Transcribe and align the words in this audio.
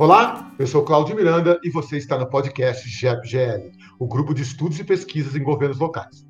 Olá, 0.00 0.52
eu 0.60 0.64
sou 0.64 0.84
Cláudio 0.84 1.16
Miranda 1.16 1.58
e 1.64 1.70
você 1.70 1.96
está 1.96 2.16
no 2.16 2.30
podcast 2.30 2.88
GEPGL, 2.88 3.72
o 3.98 4.06
grupo 4.06 4.32
de 4.32 4.42
estudos 4.42 4.78
e 4.78 4.84
pesquisas 4.84 5.34
em 5.34 5.42
governos 5.42 5.80
locais. 5.80 6.24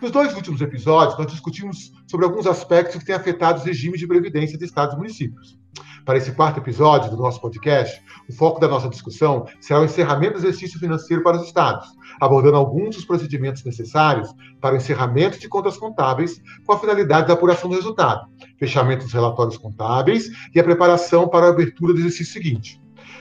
Nos 0.00 0.12
dois 0.12 0.32
últimos 0.36 0.60
episódios, 0.60 1.18
nós 1.18 1.26
discutimos 1.26 1.92
sobre 2.08 2.24
alguns 2.24 2.46
aspectos 2.46 3.00
que 3.00 3.04
têm 3.04 3.16
afetado 3.16 3.58
os 3.58 3.64
regimes 3.64 3.98
de 3.98 4.06
previdência 4.06 4.56
de 4.56 4.64
estados 4.64 4.94
e 4.94 4.98
municípios. 4.98 5.58
Para 6.04 6.16
esse 6.16 6.30
quarto 6.30 6.60
episódio 6.60 7.10
do 7.10 7.16
nosso 7.16 7.40
podcast, 7.40 8.00
o 8.30 8.32
foco 8.32 8.60
da 8.60 8.68
nossa 8.68 8.88
discussão 8.88 9.48
será 9.60 9.80
o 9.80 9.84
encerramento 9.84 10.34
do 10.34 10.38
exercício 10.38 10.78
financeiro 10.78 11.24
para 11.24 11.38
os 11.38 11.44
estados, 11.44 11.88
abordando 12.20 12.56
alguns 12.56 12.94
dos 12.94 13.04
procedimentos 13.04 13.64
necessários 13.64 14.32
para 14.60 14.74
o 14.74 14.76
encerramento 14.76 15.40
de 15.40 15.48
contas 15.48 15.76
contábeis 15.76 16.40
com 16.64 16.72
a 16.72 16.78
finalidade 16.78 17.26
da 17.26 17.34
apuração 17.34 17.68
do 17.68 17.74
resultado, 17.74 18.28
fechamento 18.60 19.02
dos 19.02 19.12
relatórios 19.12 19.58
contábeis 19.58 20.30
e 20.54 20.60
a 20.60 20.64
preparação 20.64 21.26
para 21.26 21.46
a 21.46 21.50
abertura 21.50 21.92
do 21.92 21.98
exercício 21.98 22.32
seguinte. 22.32 22.80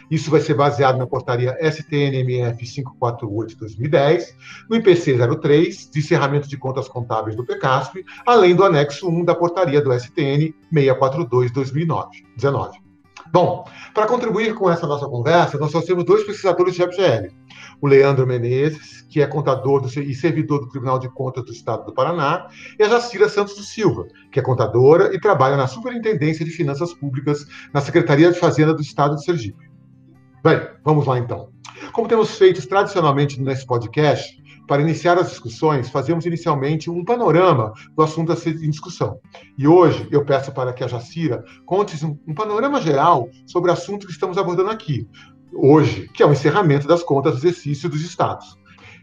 Isso 0.09 0.31
vai 0.31 0.39
ser 0.39 0.53
baseado 0.53 0.97
na 0.97 1.05
portaria 1.05 1.57
STNMF 1.61 2.63
548-2010, 3.02 4.23
no 4.70 4.77
IPC 4.77 5.17
03, 5.39 5.89
de 5.89 5.99
encerramento 5.99 6.48
de 6.48 6.57
contas 6.57 6.88
contábeis 6.88 7.35
do 7.35 7.45
PECASP, 7.45 8.05
além 8.25 8.55
do 8.55 8.63
anexo 8.63 9.09
1 9.09 9.25
da 9.25 9.35
portaria 9.35 9.81
do 9.81 9.93
STN 9.93 10.53
642-2019. 10.73 12.88
Bom, 13.31 13.65
para 13.93 14.07
contribuir 14.07 14.53
com 14.53 14.70
essa 14.70 14.88
nossa 14.88 15.05
conversa, 15.05 15.57
nós 15.57 15.71
só 15.71 15.81
temos 15.81 16.05
dois 16.05 16.23
pesquisadores 16.23 16.76
de 16.76 16.84
FGL. 16.84 17.29
O 17.81 17.87
Leandro 17.87 18.26
Menezes, 18.26 19.01
que 19.09 19.21
é 19.21 19.27
contador 19.27 19.81
do, 19.81 19.87
e 19.99 20.15
servidor 20.15 20.59
do 20.59 20.70
Tribunal 20.70 20.98
de 20.98 21.09
Contas 21.09 21.43
do 21.43 21.51
Estado 21.51 21.85
do 21.85 21.93
Paraná, 21.93 22.48
e 22.79 22.84
a 22.84 22.89
Jacira 22.89 23.27
Santos 23.27 23.55
do 23.55 23.63
Silva, 23.63 24.07
que 24.32 24.39
é 24.39 24.43
contadora 24.43 25.13
e 25.13 25.20
trabalha 25.20 25.57
na 25.57 25.67
Superintendência 25.67 26.45
de 26.45 26.51
Finanças 26.51 26.93
Públicas 26.93 27.45
na 27.73 27.82
Secretaria 27.82 28.32
de 28.32 28.39
Fazenda 28.39 28.73
do 28.73 28.82
Estado 28.82 29.15
de 29.15 29.23
Sergipe. 29.23 29.66
Bem, 30.48 30.65
vamos 30.81 31.05
lá 31.05 31.20
então. 31.20 31.49
Como 31.91 32.07
temos 32.07 32.37
feito 32.37 32.65
tradicionalmente 32.70 33.37
nesse 33.41 33.65
podcast, 33.65 34.41
para 34.65 34.81
iniciar 34.81 35.17
as 35.17 35.27
discussões, 35.27 35.89
fazemos 35.89 36.26
inicialmente 36.26 36.89
um 36.89 37.04
panorama 37.04 37.73
do 37.93 38.01
assunto 38.01 38.31
a 38.31 38.35
ser 38.37 38.55
em 38.55 38.70
discussão. 38.70 39.20
E 39.57 39.67
hoje 39.67 40.07
eu 40.09 40.23
peço 40.23 40.54
para 40.54 40.71
que 40.71 40.85
a 40.85 40.87
Jacira 40.87 41.43
conte 41.65 41.98
um, 42.05 42.34
panorama 42.34 42.79
geral 42.79 43.27
sobre 43.45 43.70
o 43.70 43.73
assunto 43.73 44.07
que 44.07 44.13
estamos 44.13 44.37
abordando 44.37 44.70
aqui, 44.70 45.05
hoje, 45.54 46.07
que 46.13 46.23
é 46.23 46.26
o 46.26 46.31
encerramento 46.31 46.87
das 46.87 47.04
contas 47.04 47.34
do 47.34 47.39
exercício 47.39 47.89
dos 47.89 47.99
estados. 47.99 48.57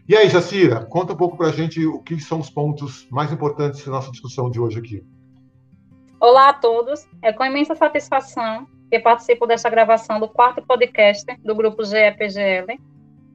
E 0.09 0.15
aí, 0.15 0.27
Jacira, 0.29 0.83
conta 0.85 1.13
um 1.13 1.17
pouco 1.17 1.37
para 1.37 1.49
a 1.49 1.51
gente 1.51 1.85
o 1.85 1.99
que 1.99 2.19
são 2.19 2.39
os 2.39 2.49
pontos 2.49 3.07
mais 3.11 3.31
importantes 3.31 3.85
da 3.85 3.91
nossa 3.91 4.09
discussão 4.09 4.49
de 4.49 4.59
hoje 4.59 4.79
aqui. 4.79 5.03
Olá 6.19 6.49
a 6.49 6.53
todos, 6.53 7.07
é 7.21 7.31
com 7.31 7.45
imensa 7.45 7.75
satisfação 7.75 8.65
que 8.89 8.99
participo 8.99 9.45
desta 9.47 9.69
gravação 9.69 10.19
do 10.19 10.27
quarto 10.27 10.61
podcast 10.61 11.25
do 11.43 11.55
grupo 11.55 11.83
GEPGL, 11.83 12.79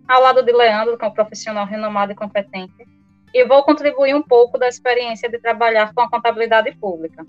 ao 0.07 0.23
lado 0.23 0.42
de 0.42 0.53
Leandro, 0.53 0.97
que 0.97 1.05
é 1.05 1.09
um 1.09 1.12
profissional 1.12 1.67
renomado 1.67 2.12
e 2.12 2.15
competente, 2.15 2.87
e 3.33 3.45
vou 3.45 3.62
contribuir 3.62 4.15
um 4.15 4.23
pouco 4.23 4.59
da 4.59 4.69
experiência 4.69 5.29
de 5.29 5.39
trabalhar 5.39 5.95
com 5.95 6.01
a 6.01 6.11
contabilidade 6.11 6.73
pública. 6.77 7.25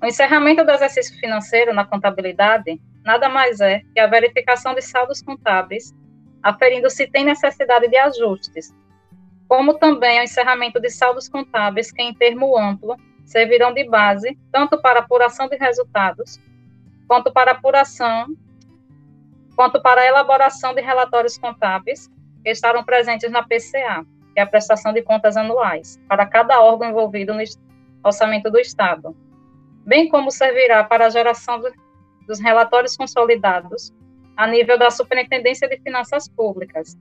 O 0.00 0.06
encerramento 0.06 0.64
do 0.64 0.70
exercício 0.70 1.18
financeiro 1.18 1.72
na 1.72 1.84
contabilidade 1.84 2.80
nada 3.04 3.28
mais 3.28 3.60
é 3.60 3.82
que 3.94 4.00
a 4.00 4.06
verificação 4.06 4.74
de 4.74 4.82
saldos 4.82 5.22
contábeis, 5.22 5.94
aferindo 6.42 6.90
se 6.90 7.06
tem 7.06 7.24
necessidade 7.24 7.88
de 7.88 7.96
ajustes, 7.96 8.74
como 9.48 9.74
também 9.78 10.20
o 10.20 10.22
encerramento 10.22 10.78
de 10.78 10.90
saldos 10.90 11.28
contábeis 11.28 11.90
que, 11.90 12.02
em 12.02 12.12
termo 12.12 12.56
amplo, 12.56 12.96
servirão 13.24 13.72
de 13.72 13.84
base 13.88 14.38
tanto 14.52 14.80
para 14.80 15.00
apuração 15.00 15.48
de 15.48 15.56
resultados 15.56 16.38
quanto 17.08 17.32
para 17.32 17.52
apuração, 17.52 18.26
quanto 19.56 19.80
para 19.80 20.06
elaboração 20.06 20.74
de 20.74 20.82
relatórios 20.82 21.38
contábeis 21.38 22.08
que 22.44 22.50
estarão 22.50 22.84
presentes 22.84 23.32
na 23.32 23.42
PCA, 23.42 24.04
que 24.34 24.38
é 24.38 24.42
a 24.42 24.46
prestação 24.46 24.92
de 24.92 25.02
contas 25.02 25.36
anuais, 25.36 25.98
para 26.06 26.26
cada 26.26 26.60
órgão 26.60 26.90
envolvido 26.90 27.32
no 27.34 27.42
orçamento 28.04 28.50
do 28.50 28.60
Estado, 28.60 29.16
bem 29.84 30.08
como 30.08 30.30
servirá 30.30 30.84
para 30.84 31.06
a 31.06 31.10
geração 31.10 31.60
dos 32.26 32.38
relatórios 32.38 32.96
consolidados 32.96 33.92
a 34.36 34.46
nível 34.46 34.78
da 34.78 34.90
Superintendência 34.90 35.66
de 35.66 35.80
Finanças 35.80 36.28
Públicas, 36.28 36.96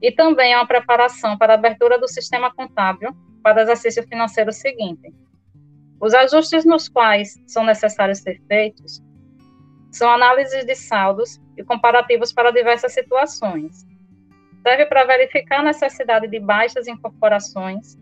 e 0.00 0.12
também 0.12 0.52
é 0.52 0.56
uma 0.56 0.66
preparação 0.66 1.36
para 1.36 1.54
a 1.54 1.56
abertura 1.56 1.98
do 1.98 2.08
sistema 2.08 2.54
contábil 2.54 3.14
para 3.42 3.58
o 3.58 3.60
exercício 3.62 4.06
financeiro 4.06 4.52
seguinte. 4.52 5.12
Os 6.00 6.14
ajustes 6.14 6.64
nos 6.64 6.88
quais 6.88 7.42
são 7.46 7.64
necessários 7.64 8.18
ser 8.18 8.40
feitos 8.46 9.02
são 9.96 10.10
análises 10.10 10.64
de 10.66 10.74
saldos 10.74 11.40
e 11.56 11.64
comparativos 11.64 12.30
para 12.30 12.50
diversas 12.50 12.92
situações. 12.92 13.86
Serve 14.62 14.84
para 14.84 15.04
verificar 15.04 15.60
a 15.60 15.62
necessidade 15.62 16.28
de 16.28 16.38
baixas 16.38 16.86
incorporações, 16.86 17.96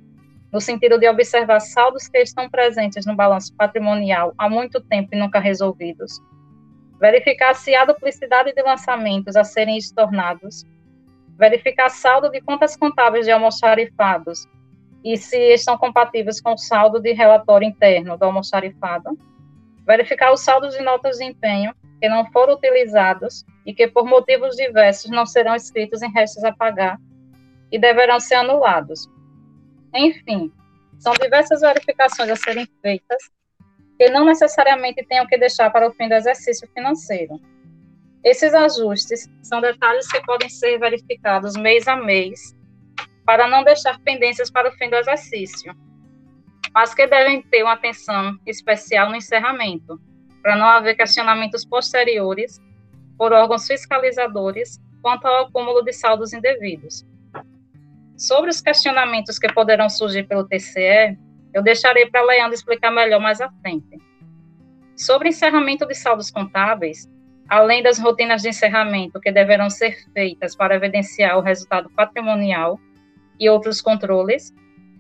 no 0.53 0.61
sentido 0.61 0.99
de 0.99 1.09
observar 1.09 1.61
saldos 1.61 2.09
que 2.09 2.19
estão 2.19 2.51
presentes 2.51 3.07
no 3.07 3.15
balanço 3.15 3.55
patrimonial 3.55 4.35
há 4.37 4.49
muito 4.49 4.81
tempo 4.81 5.11
e 5.13 5.19
nunca 5.19 5.39
resolvidos, 5.39 6.21
verificar 7.01 7.55
se 7.55 7.77
há 7.77 7.85
duplicidade 7.85 8.53
de 8.53 8.63
lançamentos 8.63 9.37
a 9.37 9.45
serem 9.45 9.79
estornados, 9.79 10.65
verificar 11.39 11.91
saldo 11.91 12.29
de 12.29 12.41
contas 12.41 12.77
contábeis 12.77 13.25
de 13.25 13.31
almoxarifados 13.31 14.49
e 15.05 15.17
se 15.17 15.39
estão 15.53 15.79
compatíveis 15.79 16.41
com 16.41 16.55
o 16.55 16.59
saldo 16.59 17.01
de 17.01 17.13
relatório 17.13 17.69
interno 17.69 18.17
do 18.17 18.25
almoxarifado, 18.25 19.17
verificar 19.87 20.33
os 20.33 20.41
saldos 20.41 20.75
de 20.75 20.83
notas 20.83 21.19
de 21.19 21.25
empenho 21.25 21.73
que 22.05 22.09
não 22.11 22.31
foram 22.33 22.53
utilizados 22.53 23.47
e 23.65 23.73
que, 23.73 23.89
por 23.89 24.05
motivos 24.05 24.57
diversos, 24.57 25.11
não 25.11 25.25
serão 25.25 25.55
escritos 25.55 26.03
em 26.03 26.13
restos 26.13 26.45
a 26.45 26.53
pagar 26.53 26.99
e 27.73 27.79
deverão 27.79 28.21
ser 28.21 28.35
anulados. 28.35 29.09
Enfim, 29.95 30.53
são 30.99 31.15
diversas 31.15 31.63
verificações 31.63 32.29
a 32.29 32.37
serem 32.37 32.69
feitas 32.83 33.31
que 33.99 34.11
não 34.11 34.27
necessariamente 34.27 35.03
tenham 35.07 35.27
que 35.27 35.39
deixar 35.39 35.71
para 35.71 35.89
o 35.89 35.95
fim 35.95 36.07
do 36.07 36.13
exercício 36.13 36.69
financeiro. 36.75 37.41
Esses 38.23 38.53
ajustes 38.53 39.27
são 39.43 39.63
detalhes 39.63 40.07
que 40.07 40.21
podem 40.27 40.51
ser 40.51 40.79
verificados 40.79 41.57
mês 41.57 41.89
a 41.89 41.97
mês 41.97 42.55
para 43.25 43.49
não 43.49 43.65
deixar 43.65 43.99
pendências 44.01 44.51
para 44.51 44.69
o 44.69 44.73
fim 44.73 44.91
do 44.91 44.97
exercício, 44.97 45.75
mas 46.75 46.93
que 46.93 47.07
devem 47.07 47.41
ter 47.45 47.63
uma 47.63 47.73
atenção 47.73 48.39
especial 48.45 49.09
no 49.09 49.17
encerramento, 49.17 49.99
para 50.45 50.57
não 50.57 50.67
haver 50.67 50.95
questionamentos 50.95 51.65
posteriores 51.65 52.61
por 53.17 53.33
órgãos 53.33 53.67
fiscalizadores 53.67 54.79
quanto 55.01 55.27
ao 55.27 55.47
acúmulo 55.47 55.83
de 55.83 55.91
saldos 55.91 56.35
indevidos. 56.35 57.03
Sobre 58.15 58.51
os 58.51 58.61
questionamentos 58.61 59.39
que 59.39 59.51
poderão 59.51 59.89
surgir 59.89 60.25
pelo 60.25 60.47
TCE, 60.47 61.19
eu 61.55 61.63
deixarei 61.63 62.11
para 62.11 62.23
Leandro 62.23 62.55
explicar 62.55 62.91
melhor 62.91 63.21
mais 63.21 63.41
à 63.41 63.51
frente. 63.63 63.99
Sobre 64.95 65.31
encerramento 65.31 65.87
de 65.87 65.95
saldos 65.95 66.31
contábeis, 66.31 67.11
além 67.49 67.83
das 67.83 67.99
rotinas 67.99 68.43
de 68.43 68.51
encerramento 68.51 69.21
que 69.21 69.33
deverão 69.33 69.71
ser 69.71 69.97
feitas 70.13 70.55
para 70.55 70.75
evidenciar 70.75 71.39
o 71.39 71.41
resultado 71.41 71.89
patrimonial 71.89 72.79
e 73.41 73.49
outros 73.49 73.81
controles, 73.81 74.53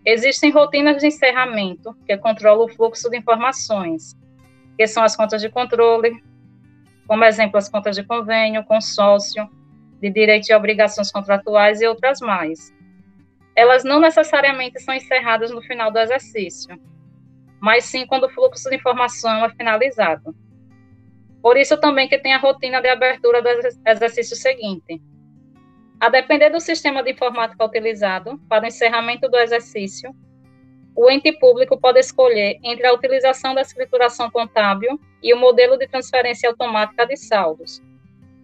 existem 0.06 0.50
rotinas 0.50 1.02
de 1.02 1.08
encerramento 1.08 1.94
que 2.06 2.16
controlam 2.16 2.64
o 2.64 2.68
fluxo 2.68 3.10
de 3.10 3.18
informações, 3.18 4.16
que 4.76 4.86
são 4.86 5.02
as 5.02 5.16
contas 5.16 5.40
de 5.40 5.48
controle, 5.48 6.22
como 7.06 7.24
exemplo, 7.24 7.58
as 7.58 7.68
contas 7.68 7.96
de 7.96 8.02
convênio, 8.02 8.64
consórcio, 8.64 9.48
de 10.00 10.10
direitos 10.10 10.48
e 10.48 10.54
obrigações 10.54 11.10
contratuais 11.10 11.80
e 11.80 11.86
outras 11.86 12.20
mais. 12.20 12.72
Elas 13.54 13.84
não 13.84 14.00
necessariamente 14.00 14.80
são 14.80 14.94
encerradas 14.94 15.50
no 15.50 15.62
final 15.62 15.90
do 15.90 15.98
exercício, 15.98 16.78
mas 17.60 17.84
sim 17.84 18.06
quando 18.06 18.24
o 18.24 18.30
fluxo 18.30 18.68
de 18.68 18.76
informação 18.76 19.44
é 19.44 19.50
finalizado. 19.50 20.34
Por 21.40 21.56
isso 21.56 21.76
também 21.78 22.08
que 22.08 22.18
tem 22.18 22.34
a 22.34 22.38
rotina 22.38 22.80
de 22.80 22.88
abertura 22.88 23.40
do 23.42 23.48
exercício 23.86 24.34
seguinte. 24.34 25.00
A 26.00 26.08
depender 26.08 26.50
do 26.50 26.60
sistema 26.60 27.02
de 27.02 27.12
informática 27.12 27.64
utilizado 27.64 28.38
para 28.48 28.64
o 28.64 28.66
encerramento 28.66 29.28
do 29.28 29.38
exercício, 29.38 30.14
o 30.96 31.10
ente 31.10 31.32
público 31.32 31.76
pode 31.76 31.98
escolher 31.98 32.58
entre 32.62 32.86
a 32.86 32.92
utilização 32.92 33.54
da 33.54 33.62
escrituração 33.62 34.30
contábil 34.30 34.98
e 35.22 35.34
o 35.34 35.36
modelo 35.36 35.76
de 35.76 35.88
transferência 35.88 36.48
automática 36.48 37.04
de 37.06 37.16
saldos, 37.16 37.82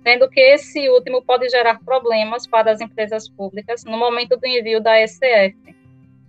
sendo 0.02 0.28
que 0.28 0.40
esse 0.40 0.88
último 0.88 1.22
pode 1.22 1.48
gerar 1.48 1.78
problemas 1.84 2.46
para 2.46 2.72
as 2.72 2.80
empresas 2.80 3.28
públicas 3.28 3.84
no 3.84 3.96
momento 3.96 4.36
do 4.36 4.46
envio 4.46 4.80
da 4.80 4.96
SF, 5.06 5.56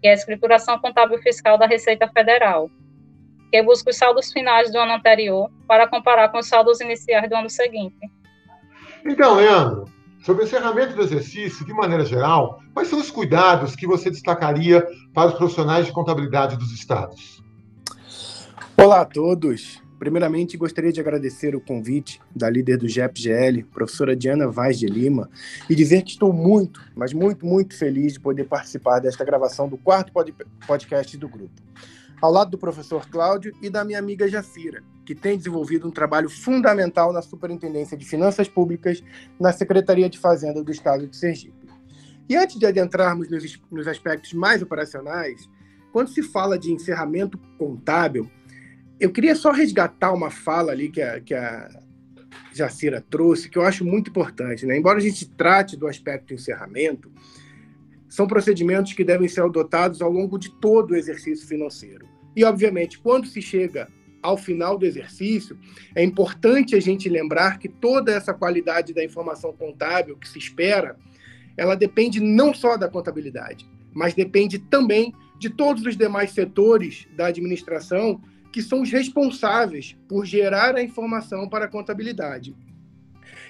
que 0.02 0.08
é 0.08 0.12
a 0.12 0.14
escrituração 0.14 0.78
contábil 0.80 1.18
fiscal 1.20 1.58
da 1.58 1.66
Receita 1.66 2.08
Federal, 2.08 2.70
que 3.52 3.62
busca 3.64 3.90
os 3.90 3.98
saldos 3.98 4.32
finais 4.32 4.72
do 4.72 4.78
ano 4.78 4.94
anterior 4.94 5.50
para 5.68 5.88
comparar 5.88 6.30
com 6.30 6.38
os 6.38 6.48
saldos 6.48 6.80
iniciais 6.82 7.30
do 7.30 7.36
ano 7.36 7.50
seguinte. 7.50 8.10
Então, 9.04 9.36
Leandro, 9.36 9.86
Sobre 10.22 10.44
o 10.44 10.46
encerramento 10.46 10.96
do 10.96 11.02
exercício, 11.02 11.66
de 11.66 11.74
maneira 11.74 12.06
geral, 12.06 12.62
quais 12.76 12.88
são 12.88 13.00
os 13.00 13.10
cuidados 13.10 13.76
que 13.76 13.88
você 13.88 14.12
destacaria 14.12 14.86
para 15.16 15.30
os 15.30 15.36
profissionais 15.36 15.88
de 15.88 15.92
contabilidade 15.92 16.56
dos 16.58 16.72
estados? 16.72 17.44
Olá 18.78 19.02
a 19.02 19.06
todos. 19.06 19.82
Primeiramente, 19.98 20.58
gostaria 20.58 20.92
de 20.92 21.00
agradecer 21.00 21.56
o 21.56 21.62
convite 21.62 22.22
da 22.36 22.50
líder 22.52 22.78
do 22.78 22.88
GEPGL, 22.88 23.64
professora 23.72 24.16
Diana 24.16 24.48
Vaz 24.48 24.78
de 24.78 24.86
Lima, 24.86 25.28
e 25.68 25.74
dizer 25.74 26.04
que 26.04 26.12
estou 26.12 26.32
muito, 26.32 26.82
mas 26.96 27.14
muito, 27.14 27.44
muito 27.44 27.76
feliz 27.76 28.14
de 28.14 28.20
poder 28.20 28.44
participar 28.44 29.00
desta 29.00 29.26
gravação 29.26 29.68
do 29.68 29.78
quarto 29.78 30.12
podcast 30.68 31.18
do 31.18 31.28
grupo. 31.28 31.62
Ao 32.22 32.32
lado 32.32 32.52
do 32.52 32.58
professor 32.58 33.10
Cláudio 33.10 33.52
e 33.62 33.70
da 33.70 33.84
minha 33.84 33.98
amiga 33.98 34.28
Jacira, 34.28 34.84
que 35.04 35.16
tem 35.16 35.38
desenvolvido 35.38 35.88
um 35.88 35.92
trabalho 35.92 36.30
fundamental 36.30 37.12
na 37.12 37.22
Superintendência 37.22 37.98
de 37.98 38.06
Finanças 38.06 38.48
Públicas 38.48 39.04
na 39.40 39.52
Secretaria 39.52 40.08
de 40.08 40.20
Fazenda 40.20 40.64
do 40.64 40.72
Estado 40.72 41.08
de 41.08 41.18
Sergipe. 41.18 41.68
E 42.30 42.36
antes 42.36 42.60
de 42.60 42.66
adentrarmos 42.66 43.28
nos, 43.28 43.60
nos 43.72 43.88
aspectos 43.88 44.34
mais 44.34 44.62
operacionais, 44.62 45.50
quando 45.92 46.10
se 46.10 46.22
fala 46.22 46.60
de 46.60 46.72
encerramento 46.72 47.40
contábil, 47.58 48.30
eu 49.00 49.12
queria 49.12 49.36
só 49.36 49.52
resgatar 49.52 50.14
uma 50.14 50.30
fala 50.30 50.72
ali 50.72 50.90
que 50.90 51.02
a, 51.02 51.20
que 51.20 51.34
a 51.34 51.70
Jacira 52.54 53.02
trouxe, 53.02 53.50
que 53.50 53.58
eu 53.58 53.64
acho 53.64 53.84
muito 53.84 54.12
importante. 54.12 54.66
Né? 54.66 54.78
Embora 54.78 55.00
a 55.00 55.02
gente 55.02 55.28
trate 55.28 55.76
do 55.76 55.88
aspecto 55.88 56.36
encerramento, 56.36 57.12
são 58.08 58.28
procedimentos 58.28 58.94
que 58.94 59.04
devem 59.04 59.28
ser 59.28 59.42
adotados 59.42 60.02
ao 60.02 60.12
longo 60.12 60.38
de 60.38 60.52
todo 60.60 60.92
o 60.92 60.96
exercício 60.96 61.48
financeiro. 61.48 62.11
E, 62.36 62.44
obviamente, 62.44 63.00
quando 63.00 63.28
se 63.28 63.42
chega 63.42 63.88
ao 64.22 64.38
final 64.38 64.78
do 64.78 64.86
exercício, 64.86 65.58
é 65.96 66.04
importante 66.04 66.76
a 66.76 66.80
gente 66.80 67.10
lembrar 67.10 67.58
que 67.58 67.68
toda 67.68 68.12
essa 68.12 68.34
qualidade 68.34 68.94
da 68.94 69.04
informação 69.04 69.52
contábil 69.52 70.16
que 70.18 70.28
se 70.28 70.38
espera, 70.38 70.96
ela 71.58 71.76
depende 71.76 72.20
não 72.20 72.54
só 72.54 72.78
da 72.78 72.88
contabilidade, 72.88 73.68
mas 73.94 74.14
depende 74.14 74.60
também 74.60 75.14
de 75.40 75.50
todos 75.50 75.84
os 75.86 75.98
demais 75.98 76.32
setores 76.32 77.08
da 77.16 77.28
administração 77.28 78.22
que 78.52 78.62
são 78.62 78.82
os 78.82 78.92
responsáveis 78.92 79.98
por 80.08 80.26
gerar 80.26 80.76
a 80.76 80.84
informação 80.84 81.50
para 81.50 81.66
a 81.66 81.70
contabilidade. 81.70 82.56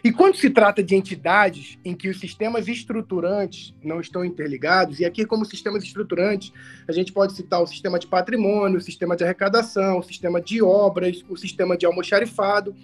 E 0.04 0.12
quando 0.12 0.36
se 0.36 0.50
trata 0.50 0.82
de 0.82 0.96
entidades 0.96 1.78
em 1.86 1.94
que 1.94 2.10
os 2.10 2.20
sistemas 2.20 2.68
estruturantes 2.68 3.74
não 3.84 4.02
estão 4.02 4.26
interligados, 4.26 5.00
e 5.00 5.06
aqui, 5.06 5.26
como 5.26 5.46
sistemas 5.46 5.84
estruturantes, 5.84 6.52
a 6.88 6.92
gente 6.92 7.14
pode 7.14 7.34
citar 7.34 7.62
o 7.62 7.68
sistema 7.68 8.00
de 8.00 8.08
patrimônio, 8.08 8.80
o 8.80 8.82
sistema 8.82 9.16
de 9.16 9.24
arrecadação, 9.24 10.00
o 10.00 10.04
sistema 10.04 10.42
de 10.42 10.62
obras, 10.62 11.24
o 11.30 11.38
sistema 11.38 11.78
de 11.78 11.86
almoxarifado. 11.86 12.76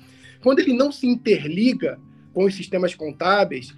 Quando 0.43 0.59
ele 0.59 0.73
não 0.73 0.91
se 0.91 1.07
interliga 1.07 1.99
com 2.33 2.45
os 2.45 2.53
sistemas 2.53 2.93
contábeis, 2.93 3.75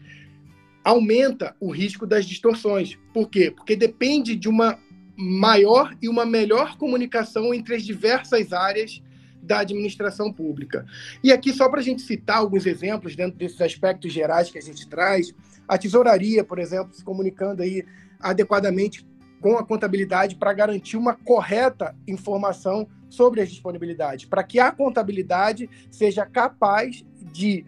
aumenta 0.83 1.55
o 1.61 1.71
risco 1.71 2.05
das 2.05 2.25
distorções. 2.25 2.97
Por 3.13 3.29
quê? 3.29 3.51
Porque 3.51 3.75
depende 3.75 4.35
de 4.35 4.49
uma 4.49 4.77
maior 5.15 5.95
e 6.01 6.09
uma 6.09 6.25
melhor 6.25 6.77
comunicação 6.77 7.53
entre 7.53 7.75
as 7.75 7.83
diversas 7.83 8.51
áreas 8.51 9.01
da 9.41 9.59
administração 9.59 10.31
pública. 10.31 10.85
E 11.23 11.31
aqui, 11.31 11.53
só 11.53 11.69
para 11.69 11.79
a 11.79 11.83
gente 11.83 12.01
citar 12.01 12.37
alguns 12.37 12.65
exemplos 12.65 13.15
dentro 13.15 13.37
desses 13.37 13.59
aspectos 13.61 14.11
gerais 14.11 14.49
que 14.49 14.57
a 14.57 14.61
gente 14.61 14.87
traz, 14.87 15.33
a 15.67 15.77
tesouraria, 15.77 16.43
por 16.43 16.59
exemplo, 16.59 16.93
se 16.93 17.03
comunicando 17.03 17.61
aí 17.61 17.85
adequadamente 18.19 19.07
com 19.41 19.57
a 19.57 19.65
contabilidade 19.65 20.35
para 20.35 20.51
garantir 20.53 20.97
uma 20.97 21.13
correta 21.15 21.95
informação 22.07 22.87
sobre 23.09 23.41
as 23.41 23.49
disponibilidades, 23.49 24.25
para 24.25 24.43
que 24.43 24.59
a 24.59 24.71
contabilidade 24.71 25.69
seja 25.89 26.25
capaz 26.25 27.05
de 27.31 27.65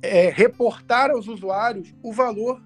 é, 0.00 0.30
reportar 0.30 1.10
aos 1.10 1.28
usuários 1.28 1.94
o 2.02 2.12
valor 2.12 2.62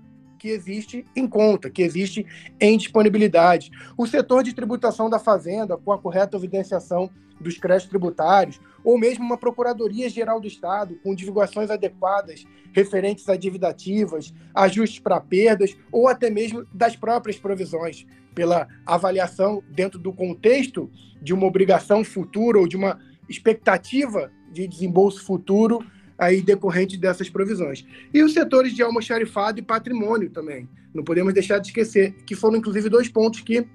que 0.47 0.51
existe 0.51 1.05
em 1.17 1.27
conta, 1.27 1.69
que 1.69 1.83
existe 1.83 2.25
em 2.61 2.79
disponibilidade. 2.79 3.73
O 3.97 4.07
setor 4.07 4.45
de 4.45 4.55
tributação 4.55 5.11
da 5.11 5.19
fazenda, 5.19 5.77
com 5.77 5.91
a 5.93 5.99
correta 5.99 6.37
evidenciação 6.37 7.11
dos 7.41 7.59
créditos 7.59 7.91
tributários, 7.91 8.61
ou 8.85 8.97
mesmo 8.97 9.25
uma 9.25 9.37
Procuradoria 9.37 10.09
Geral 10.09 10.41
do 10.41 10.47
Estado, 10.47 10.99
com 11.03 11.17
divulgações 11.17 11.69
adequadas 11.69 12.45
referentes 12.73 13.29
a 13.29 13.37
dívida 13.37 13.69
ativas, 13.69 14.33
ajustes 14.55 15.01
para 15.01 15.21
perdas, 15.21 15.77
ou 15.91 16.07
até 16.07 16.31
mesmo 16.31 16.65
das 16.73 16.95
próprias 16.95 17.37
provisões, 17.37 18.07
pela 18.33 18.69
avaliação 18.87 19.63
dentro 19.69 19.99
do 19.99 20.13
contexto 20.13 20.89
de 21.21 21.35
uma 21.35 21.47
obrigação 21.47 22.05
futura 22.05 22.59
ou 22.59 22.69
de 22.69 22.77
uma 22.77 23.01
expectativa 23.29 24.31
de 24.53 24.69
desembolso 24.69 25.25
futuro 25.25 25.81
aí 26.19 26.41
decorrente 26.41 26.97
dessas 26.97 27.29
provisões. 27.29 27.85
E 28.13 28.23
os 28.23 28.33
setores 28.33 28.75
de 28.75 28.83
almoxarifado 28.83 29.59
e 29.59 29.63
patrimônio 29.63 30.31
também. 30.31 30.69
Não 30.95 31.05
podemos 31.05 31.35
deixar 31.35 31.59
de 31.59 31.69
esquecer, 31.69 32.15
que 32.25 32.35
foram 32.35 32.57
inclusive 32.57 32.89
dois 32.89 33.09
pontos 33.09 33.41
que 33.41 33.67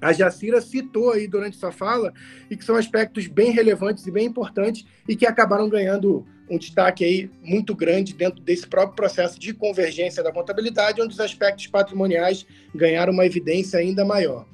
a 0.00 0.12
Jacira 0.12 0.60
citou 0.60 1.12
aí 1.12 1.26
durante 1.26 1.56
sua 1.56 1.72
fala 1.72 2.12
e 2.50 2.56
que 2.56 2.64
são 2.64 2.76
aspectos 2.76 3.26
bem 3.26 3.50
relevantes 3.50 4.06
e 4.06 4.10
bem 4.10 4.26
importantes 4.26 4.86
e 5.08 5.16
que 5.16 5.26
acabaram 5.26 5.68
ganhando 5.68 6.26
um 6.48 6.58
destaque 6.58 7.04
aí 7.04 7.30
muito 7.42 7.74
grande 7.74 8.14
dentro 8.14 8.40
desse 8.40 8.66
próprio 8.66 8.94
processo 8.94 9.38
de 9.38 9.52
convergência 9.52 10.22
da 10.22 10.32
contabilidade, 10.32 11.00
onde 11.00 11.14
os 11.14 11.20
aspectos 11.20 11.66
patrimoniais 11.66 12.46
ganharam 12.74 13.12
uma 13.12 13.26
evidência 13.26 13.78
ainda 13.78 14.04
maior. 14.04 14.46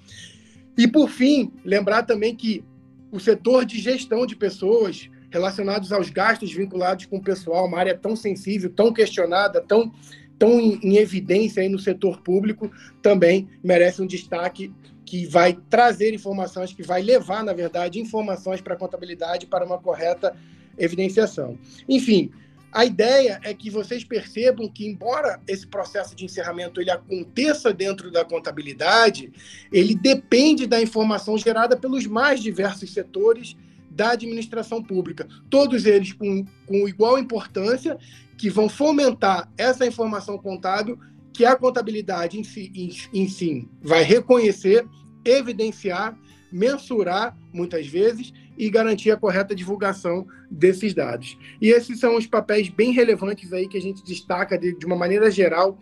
E 0.76 0.88
por 0.88 1.08
fim, 1.10 1.52
lembrar 1.64 2.04
também 2.04 2.34
que 2.34 2.64
o 3.10 3.20
setor 3.20 3.66
de 3.66 3.78
gestão 3.78 4.24
de 4.26 4.34
pessoas 4.34 5.10
relacionados 5.32 5.90
aos 5.90 6.10
gastos 6.10 6.52
vinculados 6.52 7.06
com 7.06 7.16
o 7.16 7.22
pessoal, 7.22 7.66
uma 7.66 7.78
área 7.78 7.96
tão 7.96 8.14
sensível, 8.14 8.70
tão 8.70 8.92
questionada, 8.92 9.60
tão, 9.60 9.90
tão 10.38 10.60
em, 10.60 10.78
em 10.82 10.96
evidência 10.98 11.62
aí 11.62 11.68
no 11.68 11.78
setor 11.78 12.20
público, 12.20 12.70
também 13.00 13.48
merece 13.64 14.02
um 14.02 14.06
destaque 14.06 14.70
que 15.06 15.26
vai 15.26 15.58
trazer 15.70 16.14
informações, 16.14 16.72
que 16.72 16.82
vai 16.82 17.02
levar, 17.02 17.42
na 17.42 17.52
verdade, 17.52 17.98
informações 17.98 18.60
para 18.60 18.74
a 18.74 18.76
contabilidade 18.76 19.46
para 19.46 19.64
uma 19.64 19.78
correta 19.78 20.36
evidenciação. 20.78 21.58
Enfim, 21.88 22.30
a 22.70 22.84
ideia 22.84 23.40
é 23.42 23.52
que 23.52 23.70
vocês 23.70 24.04
percebam 24.04 24.68
que, 24.68 24.86
embora 24.86 25.40
esse 25.46 25.66
processo 25.66 26.14
de 26.14 26.24
encerramento 26.24 26.80
ele 26.80 26.90
aconteça 26.90 27.72
dentro 27.72 28.10
da 28.10 28.24
contabilidade, 28.24 29.32
ele 29.70 29.94
depende 29.94 30.66
da 30.66 30.80
informação 30.80 31.36
gerada 31.36 31.76
pelos 31.76 32.06
mais 32.06 32.40
diversos 32.40 32.92
setores 32.92 33.56
da 33.94 34.12
administração 34.12 34.82
pública, 34.82 35.28
todos 35.50 35.86
eles 35.86 36.12
com, 36.12 36.44
com 36.66 36.88
igual 36.88 37.18
importância, 37.18 37.98
que 38.36 38.50
vão 38.50 38.68
fomentar 38.68 39.50
essa 39.56 39.86
informação 39.86 40.38
contábil 40.38 40.98
que 41.32 41.44
a 41.44 41.56
contabilidade 41.56 42.38
em 42.38 42.44
si, 42.44 42.72
em, 42.74 43.20
em 43.20 43.28
si 43.28 43.68
vai 43.80 44.02
reconhecer, 44.02 44.86
evidenciar, 45.24 46.18
mensurar, 46.50 47.36
muitas 47.52 47.86
vezes, 47.86 48.32
e 48.58 48.68
garantir 48.68 49.10
a 49.10 49.16
correta 49.16 49.54
divulgação 49.54 50.26
desses 50.50 50.92
dados. 50.92 51.38
E 51.60 51.70
esses 51.70 51.98
são 51.98 52.16
os 52.16 52.26
papéis 52.26 52.68
bem 52.68 52.92
relevantes 52.92 53.52
aí 53.52 53.66
que 53.66 53.78
a 53.78 53.80
gente 53.80 54.04
destaca 54.04 54.58
de, 54.58 54.76
de 54.76 54.84
uma 54.84 54.96
maneira 54.96 55.30
geral 55.30 55.78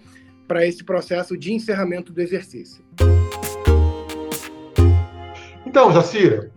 para 0.47 0.67
esse 0.67 0.85
processo 0.85 1.37
de 1.37 1.53
encerramento 1.53 2.13
do 2.13 2.21
exercício. 2.21 2.85
Então, 5.67 5.93
Jacira, 5.93 6.53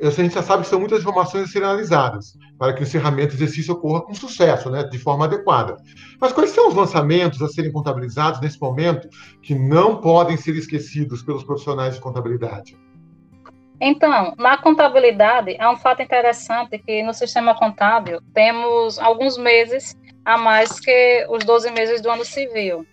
a 0.00 0.10
gente 0.10 0.34
já 0.34 0.42
sabe 0.42 0.62
que 0.62 0.68
são 0.68 0.80
muitas 0.80 1.00
informações 1.00 1.44
a 1.44 1.46
serem 1.46 1.68
analisadas 1.68 2.36
para 2.58 2.72
que 2.72 2.80
o 2.80 2.84
encerramento 2.84 3.36
do 3.36 3.42
exercício 3.42 3.74
ocorra 3.74 4.02
com 4.02 4.14
sucesso, 4.14 4.70
né, 4.70 4.84
de 4.84 4.98
forma 4.98 5.24
adequada. 5.24 5.76
Mas 6.20 6.32
quais 6.32 6.50
são 6.50 6.68
os 6.68 6.74
lançamentos 6.74 7.40
a 7.42 7.48
serem 7.48 7.72
contabilizados 7.72 8.40
nesse 8.40 8.60
momento 8.60 9.08
que 9.42 9.54
não 9.54 10.00
podem 10.00 10.36
ser 10.36 10.56
esquecidos 10.56 11.22
pelos 11.22 11.44
profissionais 11.44 11.94
de 11.94 12.00
contabilidade? 12.00 12.76
Então, 13.80 14.34
na 14.38 14.56
contabilidade, 14.56 15.56
é 15.58 15.68
um 15.68 15.76
fato 15.76 16.00
interessante 16.00 16.78
que 16.78 17.02
no 17.02 17.12
sistema 17.12 17.54
contábil 17.54 18.20
temos 18.32 18.98
alguns 18.98 19.36
meses 19.36 19.96
a 20.24 20.38
mais 20.38 20.80
que 20.80 21.26
os 21.28 21.44
12 21.44 21.70
meses 21.70 22.00
do 22.00 22.10
ano 22.10 22.24
civil. 22.24 22.86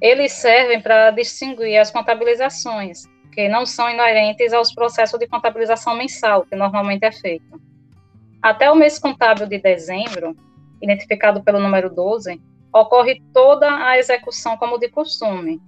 Eles 0.00 0.32
servem 0.32 0.80
para 0.80 1.10
distinguir 1.10 1.78
as 1.78 1.90
contabilizações, 1.90 3.04
não 3.48 3.64
são 3.64 3.88
inerentes 3.90 4.52
aos 4.52 4.72
processos 4.72 5.18
de 5.18 5.26
contabilização 5.26 5.94
mensal, 5.94 6.44
que 6.44 6.56
normalmente 6.56 7.04
é 7.04 7.12
feito. 7.12 7.60
Até 8.42 8.70
o 8.70 8.74
mês 8.74 8.98
contábil 8.98 9.46
de 9.46 9.58
dezembro, 9.58 10.36
identificado 10.80 11.42
pelo 11.42 11.60
número 11.60 11.90
12, 11.90 12.40
ocorre 12.72 13.22
toda 13.32 13.68
a 13.86 13.98
execução 13.98 14.56
como 14.56 14.78
de 14.78 14.88
costume, 14.88 15.60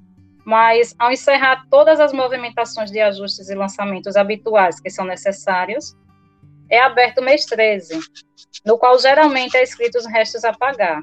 mas 0.44 0.94
ao 0.98 1.12
encerrar 1.12 1.66
todas 1.70 2.00
as 2.00 2.12
movimentações 2.12 2.90
de 2.90 3.00
ajustes 3.00 3.48
e 3.48 3.54
lançamentos 3.54 4.16
habituais 4.16 4.80
que 4.80 4.90
são 4.90 5.04
necessários, 5.04 5.94
é 6.68 6.80
aberto 6.80 7.18
o 7.18 7.24
mês 7.24 7.44
13, 7.44 8.00
no 8.64 8.78
qual 8.78 8.98
geralmente 8.98 9.56
é 9.56 9.62
escrito 9.62 9.98
os 9.98 10.06
restos 10.06 10.44
a 10.44 10.52
pagar. 10.52 11.02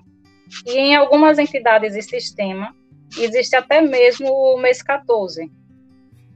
E 0.65 0.77
em 0.77 0.95
algumas 0.95 1.37
entidades 1.37 1.95
e 1.95 2.01
sistema, 2.01 2.75
existe 3.17 3.55
até 3.55 3.81
mesmo 3.81 4.31
o 4.31 4.57
mês 4.57 4.81
14, 4.81 5.49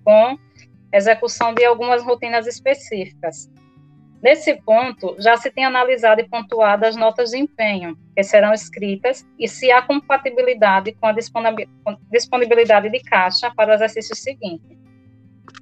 com 0.03 0.37
execução 0.91 1.53
de 1.53 1.65
algumas 1.65 2.03
rotinas 2.03 2.45
específicas. 2.47 3.51
Nesse 4.21 4.55
ponto, 4.61 5.15
já 5.19 5.35
se 5.35 5.51
tem 5.51 5.65
analisado 5.65 6.21
e 6.21 6.29
pontuado 6.29 6.85
as 6.85 6.95
notas 6.95 7.31
de 7.31 7.37
empenho, 7.37 7.97
que 8.15 8.23
serão 8.23 8.53
escritas, 8.53 9.27
e 9.37 9.49
se 9.49 9.69
há 9.69 9.81
compatibilidade 9.81 10.93
com 10.93 11.07
a 11.07 11.15
disponibilidade 12.09 12.89
de 12.89 12.99
caixa 13.01 13.51
para 13.53 13.71
o 13.71 13.73
exercício 13.73 14.15
seguinte. 14.15 14.77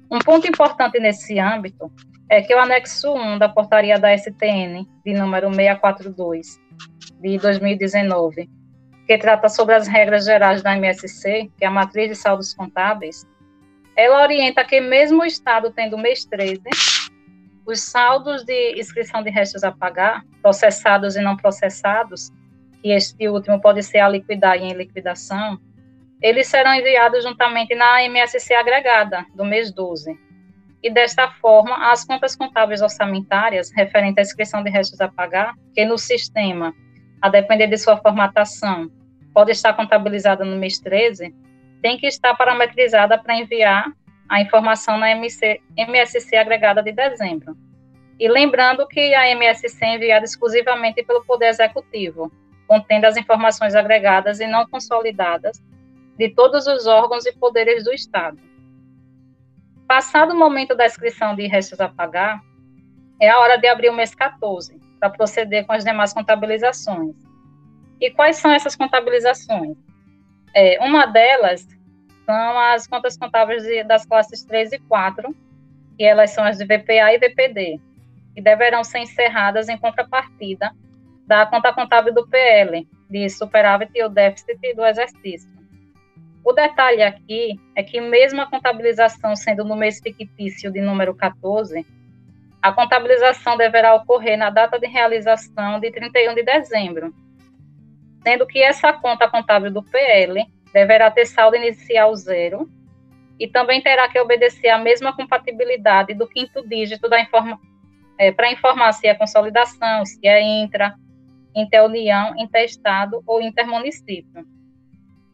Um 0.08 0.20
ponto 0.20 0.46
importante 0.46 1.00
nesse 1.00 1.40
âmbito 1.40 1.90
é 2.28 2.40
que 2.40 2.54
o 2.54 2.58
anexo 2.58 3.12
1 3.12 3.38
da 3.38 3.48
portaria 3.48 3.98
da 3.98 4.16
STN, 4.16 4.86
de 5.04 5.12
número 5.12 5.52
642, 5.52 6.60
de 7.20 7.38
2019, 7.38 8.48
que 9.06 9.18
trata 9.18 9.48
sobre 9.48 9.74
as 9.74 9.88
regras 9.88 10.24
gerais 10.24 10.62
da 10.62 10.76
MSC, 10.76 11.50
que 11.58 11.64
é 11.64 11.66
a 11.66 11.70
matriz 11.70 12.10
de 12.10 12.14
saldos 12.14 12.54
contábeis, 12.54 13.26
ela 13.96 14.22
orienta 14.22 14.64
que 14.64 14.80
mesmo 14.80 15.22
o 15.22 15.26
Estado 15.26 15.70
tendo 15.70 15.98
mês 15.98 16.24
13, 16.24 16.62
os 17.66 17.80
saldos 17.80 18.44
de 18.44 18.78
inscrição 18.78 19.22
de 19.22 19.30
restos 19.30 19.62
a 19.62 19.70
pagar, 19.70 20.24
processados 20.40 21.16
e 21.16 21.20
não 21.20 21.36
processados, 21.36 22.30
que 22.82 22.90
este 22.90 23.28
último 23.28 23.60
pode 23.60 23.82
ser 23.82 23.98
a 23.98 24.08
liquidar 24.08 24.56
e 24.56 24.64
em 24.64 24.72
liquidação, 24.72 25.58
eles 26.20 26.46
serão 26.46 26.74
enviados 26.74 27.24
juntamente 27.24 27.74
na 27.74 28.02
MSC 28.04 28.54
agregada 28.54 29.26
do 29.34 29.44
mês 29.44 29.72
12. 29.72 30.18
E 30.82 30.90
desta 30.90 31.30
forma, 31.30 31.92
as 31.92 32.04
contas 32.04 32.34
contábeis 32.34 32.82
orçamentárias 32.82 33.70
referentes 33.70 34.18
à 34.18 34.22
inscrição 34.22 34.64
de 34.64 34.70
restos 34.70 35.00
a 35.00 35.08
pagar, 35.08 35.54
que 35.74 35.84
no 35.84 35.96
sistema, 35.96 36.74
a 37.20 37.28
depender 37.28 37.68
de 37.68 37.76
sua 37.76 37.96
formatação, 37.96 38.90
pode 39.32 39.52
estar 39.52 39.74
contabilizada 39.74 40.44
no 40.44 40.56
mês 40.56 40.78
13, 40.78 41.32
tem 41.82 41.98
que 41.98 42.06
estar 42.06 42.34
parametrizada 42.36 43.18
para 43.18 43.36
enviar 43.36 43.92
a 44.28 44.40
informação 44.40 44.96
na 44.96 45.10
MC, 45.10 45.60
MSC 45.76 46.36
agregada 46.36 46.82
de 46.82 46.92
dezembro. 46.92 47.56
E 48.18 48.28
lembrando 48.28 48.86
que 48.86 49.14
a 49.14 49.28
MSC 49.30 49.84
é 49.84 49.96
enviada 49.96 50.24
exclusivamente 50.24 51.02
pelo 51.02 51.24
Poder 51.24 51.48
Executivo, 51.48 52.32
contendo 52.68 53.04
as 53.04 53.16
informações 53.16 53.74
agregadas 53.74 54.40
e 54.40 54.46
não 54.46 54.66
consolidadas 54.66 55.62
de 56.16 56.30
todos 56.30 56.66
os 56.66 56.86
órgãos 56.86 57.26
e 57.26 57.32
poderes 57.32 57.84
do 57.84 57.92
Estado. 57.92 58.38
Passado 59.88 60.32
o 60.32 60.38
momento 60.38 60.74
da 60.74 60.86
inscrição 60.86 61.34
de 61.34 61.46
restos 61.46 61.80
a 61.80 61.88
pagar, 61.88 62.40
é 63.20 63.28
a 63.28 63.38
hora 63.38 63.58
de 63.58 63.66
abrir 63.66 63.90
o 63.90 63.92
mês 63.92 64.14
14, 64.14 64.80
para 64.98 65.10
proceder 65.10 65.66
com 65.66 65.72
as 65.72 65.84
demais 65.84 66.12
contabilizações. 66.12 67.16
E 68.00 68.10
quais 68.10 68.36
são 68.36 68.52
essas 68.52 68.74
contabilizações? 68.74 69.76
É, 70.54 70.78
uma 70.80 71.06
delas 71.06 71.66
são 72.26 72.58
as 72.58 72.86
contas 72.86 73.16
contábeis 73.16 73.62
de, 73.62 73.82
das 73.84 74.04
classes 74.04 74.42
3 74.44 74.72
e 74.72 74.78
4, 74.78 75.34
que 75.96 76.04
elas 76.04 76.30
são 76.30 76.44
as 76.44 76.58
de 76.58 76.64
VPA 76.64 77.12
e 77.12 77.18
VPD, 77.18 77.80
que 78.34 78.40
deverão 78.40 78.84
ser 78.84 78.98
encerradas 78.98 79.68
em 79.68 79.78
contrapartida 79.78 80.70
da 81.26 81.46
conta 81.46 81.72
contábil 81.72 82.12
do 82.12 82.26
PL, 82.26 82.86
de 83.08 83.28
superávit 83.28 83.92
e 83.94 84.04
o 84.04 84.08
déficit 84.08 84.74
do 84.74 84.84
exercício. 84.84 85.50
O 86.44 86.52
detalhe 86.52 87.02
aqui 87.02 87.60
é 87.76 87.82
que, 87.82 88.00
mesmo 88.00 88.40
a 88.40 88.46
contabilização 88.46 89.36
sendo 89.36 89.64
no 89.64 89.76
mês 89.76 90.00
fictício 90.00 90.72
de 90.72 90.80
número 90.80 91.14
14, 91.14 91.86
a 92.60 92.72
contabilização 92.72 93.56
deverá 93.56 93.94
ocorrer 93.94 94.36
na 94.36 94.50
data 94.50 94.78
de 94.78 94.86
realização 94.86 95.78
de 95.78 95.90
31 95.90 96.34
de 96.34 96.42
dezembro, 96.42 97.14
sendo 98.22 98.46
que 98.46 98.62
essa 98.62 98.92
conta 98.92 99.28
contábil 99.28 99.70
do 99.70 99.82
PL 99.82 100.44
deverá 100.72 101.10
ter 101.10 101.26
saldo 101.26 101.56
inicial 101.56 102.14
zero 102.14 102.68
e 103.38 103.48
também 103.48 103.80
terá 103.80 104.08
que 104.08 104.18
obedecer 104.18 104.68
à 104.68 104.78
mesma 104.78 105.14
compatibilidade 105.14 106.14
do 106.14 106.28
quinto 106.28 106.66
dígito 106.66 107.08
da 107.08 107.20
informa 107.20 107.58
é, 108.18 108.30
para 108.30 108.52
informar 108.52 108.92
se 108.92 109.06
é 109.06 109.14
consolidação, 109.14 110.04
se 110.06 110.26
é 110.26 110.40
intra, 110.40 110.94
interunião, 111.54 112.34
interestado 112.38 113.22
ou 113.26 113.42
intermunicípio. 113.42 114.46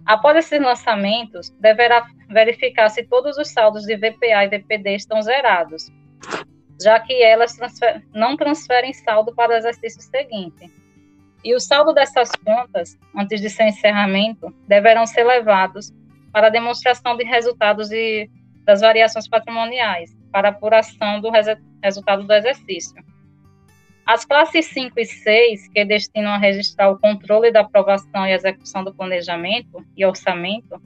Após 0.06 0.36
esses 0.38 0.60
lançamentos, 0.60 1.50
deverá 1.60 2.06
verificar 2.30 2.88
se 2.88 3.02
todos 3.02 3.36
os 3.36 3.50
saldos 3.50 3.84
de 3.84 3.94
VPA 3.94 4.44
e 4.44 4.48
VPD 4.48 4.94
estão 4.94 5.20
zerados, 5.20 5.92
já 6.80 6.98
que 6.98 7.22
elas 7.22 7.54
transfer 7.54 8.02
não 8.14 8.36
transferem 8.36 8.94
saldo 8.94 9.34
para 9.34 9.52
o 9.52 9.56
exercício 9.56 10.00
seguinte. 10.00 10.77
E 11.44 11.54
o 11.54 11.60
saldo 11.60 11.92
dessas 11.92 12.30
contas, 12.44 12.98
antes 13.16 13.40
de 13.40 13.48
seu 13.48 13.66
encerramento, 13.66 14.52
deverão 14.66 15.06
ser 15.06 15.24
levados 15.24 15.92
para 16.32 16.48
a 16.48 16.50
demonstração 16.50 17.16
de 17.16 17.24
resultados 17.24 17.88
de, 17.88 18.28
das 18.64 18.80
variações 18.80 19.28
patrimoniais, 19.28 20.16
para 20.32 20.48
apuração 20.48 21.20
do 21.20 21.30
res 21.30 21.46
resultado 21.82 22.24
do 22.24 22.32
exercício. 22.32 23.02
As 24.04 24.24
classes 24.24 24.66
5 24.66 24.98
e 24.98 25.04
6, 25.04 25.68
que 25.68 25.84
destinam 25.84 26.32
a 26.32 26.38
registrar 26.38 26.90
o 26.90 26.98
controle 26.98 27.52
da 27.52 27.60
aprovação 27.60 28.26
e 28.26 28.32
execução 28.32 28.82
do 28.82 28.92
planejamento 28.92 29.84
e 29.96 30.04
orçamento, 30.04 30.82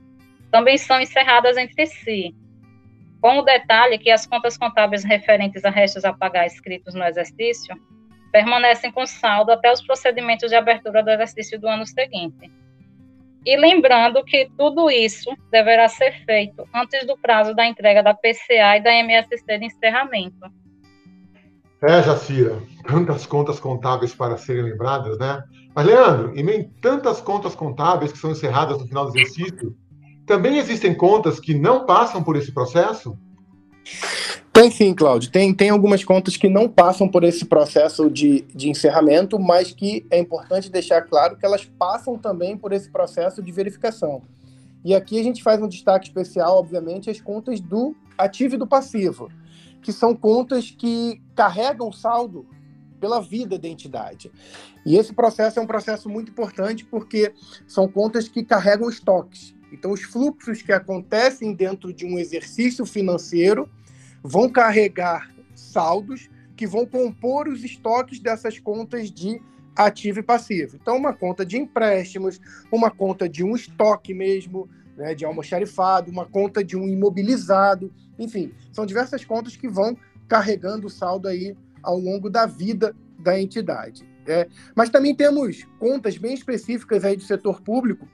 também 0.51 0.77
são 0.77 1.01
encerradas 1.01 1.57
entre 1.57 1.87
si, 1.87 2.35
com 3.21 3.39
o 3.39 3.43
detalhe 3.43 3.99
que 3.99 4.11
as 4.11 4.27
contas 4.27 4.59
contábeis 4.59 5.05
referentes 5.05 5.65
a 5.65 5.71
restos 5.71 6.05
a 6.05 6.13
pagar 6.13 6.47
escritos 6.47 6.95
no 6.95 7.05
exercício 7.05 7.75
permanecem 8.33 8.91
com 8.91 9.07
saldo 9.07 9.53
até 9.53 9.71
os 9.71 9.83
procedimentos 9.83 10.49
de 10.49 10.57
abertura 10.57 11.03
do 11.03 11.11
exercício 11.11 11.61
do 11.61 11.69
ano 11.69 11.87
seguinte. 11.87 12.51
E 13.45 13.57
lembrando 13.57 14.25
que 14.25 14.51
tudo 14.57 14.91
isso 14.91 15.31
deverá 15.51 15.89
ser 15.89 16.25
feito 16.25 16.67
antes 16.75 17.07
do 17.07 17.17
prazo 17.19 17.55
da 17.55 17.67
entrega 17.67 18.03
da 18.03 18.15
PCA 18.15 18.77
e 18.77 18.81
da 18.81 18.93
MSC 18.95 19.59
de 19.59 19.67
encerramento, 19.67 20.51
é, 21.83 22.01
Jacira, 22.01 22.63
tantas 22.87 23.27
contas 23.27 23.59
contábeis 23.59 24.15
para 24.15 24.39
serem 24.39 24.63
lembradas, 24.63 25.19
né? 25.19 25.43
Mas, 25.75 25.85
Leandro, 25.85 26.33
em 26.39 26.45
meio 26.45 26.71
tantas 26.81 27.21
contas 27.21 27.57
contábeis 27.57 28.13
que 28.13 28.19
são 28.19 28.31
encerradas 28.31 28.79
no 28.79 28.87
final 28.87 29.11
do 29.11 29.19
exercício, 29.19 29.77
também 30.25 30.59
existem 30.59 30.95
contas 30.95 31.41
que 31.41 31.55
não 31.55 31.85
passam 31.85 32.23
por 32.23 32.37
esse 32.37 32.53
processo? 32.53 33.19
Tem 34.53 34.71
sim, 34.71 34.95
Cláudio. 34.95 35.31
Tem, 35.31 35.55
tem 35.55 35.71
algumas 35.71 36.05
contas 36.05 36.37
que 36.37 36.49
não 36.49 36.69
passam 36.69 37.09
por 37.09 37.25
esse 37.25 37.45
processo 37.45 38.11
de, 38.11 38.43
de 38.55 38.69
encerramento, 38.69 39.39
mas 39.39 39.73
que 39.73 40.07
é 40.11 40.19
importante 40.19 40.71
deixar 40.71 41.03
claro 41.03 41.37
que 41.37 41.47
elas 41.47 41.65
passam 41.65 42.19
também 42.19 42.57
por 42.57 42.73
esse 42.73 42.91
processo 42.91 43.43
de 43.43 43.51
verificação. 43.51 44.23
E 44.85 44.95
aqui 44.95 45.19
a 45.19 45.23
gente 45.23 45.43
faz 45.43 45.63
um 45.63 45.69
destaque 45.69 46.09
especial, 46.09 46.59
obviamente, 46.59 47.09
as 47.09 47.21
contas 47.21 47.61
do 47.61 47.97
ativo 48.19 48.57
e 48.57 48.59
do 48.59 48.67
passivo 48.67 49.31
que 49.83 49.93
são 49.93 50.15
contas 50.15 50.71
que 50.71 51.21
carregam 51.35 51.93
saldo 51.93 52.47
pela 53.01 53.21
vida 53.21 53.59
da 53.59 53.69
entidade. 53.69 54.31
E 54.87 54.97
esse 54.97 55.13
processo 55.13 55.59
é 55.59 55.63
um 55.63 55.67
processo 55.67 56.09
muito 56.09 56.31
importante 56.31 56.85
porque 56.85 57.35
são 57.67 57.89
contas 57.89 58.29
que 58.29 58.45
carregam 58.45 58.89
estoques. 58.89 59.55
Então, 59.73 59.91
os 59.91 60.03
fluxos 60.03 60.63
que 60.63 60.73
acontecem 60.73 61.53
dentro 61.53 61.93
de 61.93 62.07
um 62.07 62.19
exercício 62.19 62.87
financeiro 62.87 63.69
vão 64.23 64.49
carregar 64.49 65.31
saldos 65.55 66.31
que 66.57 66.67
vão 66.67 66.87
compor 66.87 67.49
os 67.49 67.65
estoques 67.65 68.21
dessas 68.21 68.59
contas 68.59 69.11
de 69.11 69.41
ativo 69.75 70.21
e 70.21 70.23
passivo. 70.23 70.77
Então, 70.81 70.97
uma 70.97 71.13
conta 71.13 71.45
de 71.45 71.57
empréstimos, 71.57 72.41
uma 72.71 72.91
conta 72.91 73.29
de 73.29 73.43
um 73.43 73.55
estoque 73.55 74.13
mesmo, 74.13 74.69
né, 74.97 75.15
de 75.15 75.25
almoxarifado, 75.25 76.11
uma 76.11 76.27
conta 76.27 76.63
de 76.63 76.77
um 76.77 76.87
imobilizado, 76.87 77.93
enfim, 78.19 78.53
são 78.71 78.85
diversas 78.85 79.25
contas 79.25 79.57
que 79.57 79.69
vão 79.69 79.97
carregando 80.29 80.87
o 80.87 80.91
saldo 80.91 81.29
aí 81.29 81.57
ao 81.83 81.99
longo 81.99 82.31
da 82.31 82.47
vida 82.47 82.95
da 83.19 83.41
entidade. 83.41 84.07
É, 84.27 84.47
mas 84.77 84.89
também 84.89 85.17
temos 85.17 85.65
contas 85.81 86.17
bem 86.17 86.33
específicas 86.33 87.05
aí 87.05 87.17
do 87.17 87.23
setor 87.25 87.61
público, 87.61 88.07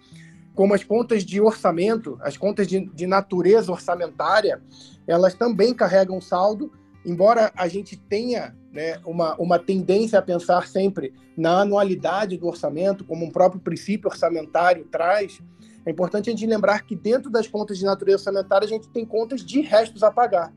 como 0.58 0.74
as 0.74 0.82
contas 0.82 1.24
de 1.24 1.40
orçamento, 1.40 2.18
as 2.20 2.36
contas 2.36 2.66
de, 2.66 2.80
de 2.86 3.06
natureza 3.06 3.70
orçamentária, 3.70 4.60
elas 5.06 5.32
também 5.32 5.72
carregam 5.72 6.20
saldo, 6.20 6.72
embora 7.06 7.52
a 7.54 7.68
gente 7.68 7.96
tenha 7.96 8.56
né, 8.72 8.98
uma, 9.06 9.36
uma 9.36 9.56
tendência 9.56 10.18
a 10.18 10.22
pensar 10.22 10.66
sempre 10.66 11.14
na 11.36 11.60
anualidade 11.60 12.36
do 12.36 12.48
orçamento, 12.48 13.04
como 13.04 13.24
um 13.24 13.30
próprio 13.30 13.60
princípio 13.60 14.10
orçamentário 14.10 14.84
traz, 14.86 15.40
é 15.86 15.92
importante 15.92 16.28
a 16.28 16.32
gente 16.32 16.44
lembrar 16.44 16.84
que 16.84 16.96
dentro 16.96 17.30
das 17.30 17.46
contas 17.46 17.78
de 17.78 17.84
natureza 17.84 18.18
orçamentária 18.18 18.66
a 18.66 18.68
gente 18.68 18.88
tem 18.88 19.06
contas 19.06 19.46
de 19.46 19.60
restos 19.60 20.02
a 20.02 20.10
pagar. 20.10 20.52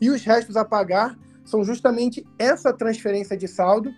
E 0.00 0.10
os 0.10 0.24
restos 0.24 0.56
a 0.56 0.64
pagar 0.64 1.16
são 1.44 1.62
justamente 1.62 2.26
essa 2.40 2.72
transferência 2.72 3.36
de 3.36 3.46
saldo 3.46 3.92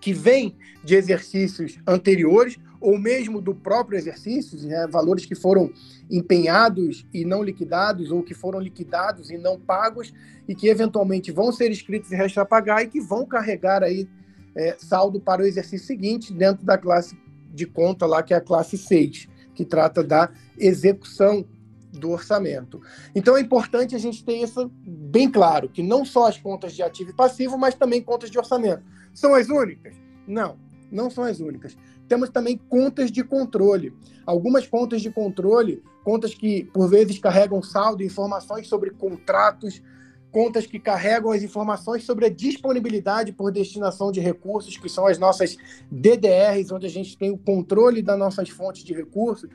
que 0.00 0.12
vem 0.12 0.56
de 0.82 0.96
exercícios 0.96 1.78
anteriores 1.86 2.58
ou 2.82 2.98
mesmo 2.98 3.40
do 3.40 3.54
próprio 3.54 3.96
exercício, 3.96 4.58
né, 4.66 4.86
valores 4.88 5.24
que 5.24 5.34
foram 5.34 5.72
empenhados 6.10 7.06
e 7.14 7.24
não 7.24 7.42
liquidados, 7.42 8.10
ou 8.10 8.22
que 8.22 8.34
foram 8.34 8.58
liquidados 8.58 9.30
e 9.30 9.38
não 9.38 9.58
pagos, 9.58 10.12
e 10.48 10.54
que 10.54 10.68
eventualmente 10.68 11.30
vão 11.30 11.52
ser 11.52 11.70
escritos 11.70 12.10
em 12.12 12.16
restos 12.16 12.38
a 12.38 12.44
pagar 12.44 12.82
e 12.82 12.88
que 12.88 13.00
vão 13.00 13.24
carregar 13.24 13.82
aí 13.82 14.08
é, 14.54 14.76
saldo 14.78 15.20
para 15.20 15.42
o 15.42 15.46
exercício 15.46 15.86
seguinte 15.86 16.32
dentro 16.32 16.66
da 16.66 16.76
classe 16.76 17.16
de 17.54 17.66
conta 17.66 18.04
lá, 18.04 18.22
que 18.22 18.34
é 18.34 18.36
a 18.36 18.40
classe 18.40 18.76
6 18.76 19.28
que 19.54 19.64
trata 19.64 20.02
da 20.02 20.30
execução 20.58 21.46
do 21.92 22.10
orçamento. 22.10 22.80
Então 23.14 23.36
é 23.36 23.40
importante 23.40 23.94
a 23.94 23.98
gente 23.98 24.24
ter 24.24 24.36
isso 24.36 24.70
bem 24.84 25.30
claro, 25.30 25.68
que 25.68 25.82
não 25.82 26.04
só 26.04 26.26
as 26.26 26.38
contas 26.38 26.72
de 26.72 26.82
ativo 26.82 27.10
e 27.10 27.14
passivo, 27.14 27.58
mas 27.58 27.74
também 27.74 28.02
contas 28.02 28.30
de 28.30 28.38
orçamento. 28.38 28.82
São 29.12 29.34
as 29.34 29.48
únicas? 29.48 29.94
Não, 30.26 30.58
não 30.90 31.10
são 31.10 31.24
as 31.24 31.38
únicas. 31.38 31.76
Temos 32.12 32.28
também 32.28 32.58
contas 32.68 33.10
de 33.10 33.24
controle. 33.24 33.94
Algumas 34.26 34.66
contas 34.66 35.00
de 35.00 35.10
controle 35.10 35.82
contas 36.04 36.34
que 36.34 36.64
por 36.64 36.86
vezes 36.86 37.18
carregam 37.18 37.62
saldo, 37.62 38.02
informações 38.02 38.68
sobre 38.68 38.90
contratos, 38.90 39.82
contas 40.30 40.66
que 40.66 40.78
carregam 40.78 41.30
as 41.30 41.42
informações 41.42 42.04
sobre 42.04 42.26
a 42.26 42.28
disponibilidade 42.28 43.32
por 43.32 43.50
destinação 43.50 44.12
de 44.12 44.20
recursos, 44.20 44.76
que 44.76 44.90
são 44.90 45.06
as 45.06 45.16
nossas 45.16 45.56
DDRs, 45.90 46.70
onde 46.70 46.84
a 46.84 46.90
gente 46.90 47.16
tem 47.16 47.30
o 47.30 47.38
controle 47.38 48.02
das 48.02 48.18
nossas 48.18 48.50
fontes 48.50 48.84
de 48.84 48.92
recursos, 48.92 49.48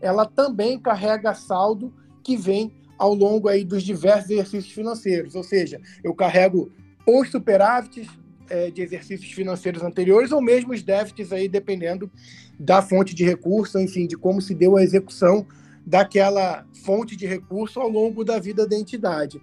ela 0.00 0.26
também 0.26 0.80
carrega 0.80 1.32
saldo 1.32 1.94
que 2.24 2.36
vem 2.36 2.74
ao 2.98 3.14
longo 3.14 3.46
aí 3.46 3.64
dos 3.64 3.84
diversos 3.84 4.30
exercícios 4.30 4.72
financeiros, 4.72 5.36
ou 5.36 5.44
seja, 5.44 5.80
eu 6.02 6.12
carrego 6.12 6.72
os 7.06 7.30
superávites 7.30 8.08
é, 8.50 8.70
de 8.70 8.82
exercícios 8.82 9.32
financeiros 9.32 9.82
anteriores 9.82 10.32
ou 10.32 10.42
mesmo 10.42 10.72
os 10.72 10.82
déficits 10.82 11.32
aí 11.32 11.48
dependendo 11.48 12.10
da 12.58 12.82
fonte 12.82 13.14
de 13.14 13.24
recurso, 13.24 13.78
enfim, 13.78 14.06
de 14.06 14.16
como 14.16 14.42
se 14.42 14.54
deu 14.54 14.76
a 14.76 14.82
execução 14.82 15.46
daquela 15.86 16.66
fonte 16.84 17.16
de 17.16 17.26
recurso 17.26 17.80
ao 17.80 17.88
longo 17.88 18.24
da 18.24 18.38
vida 18.38 18.66
da 18.66 18.76
entidade. 18.76 19.40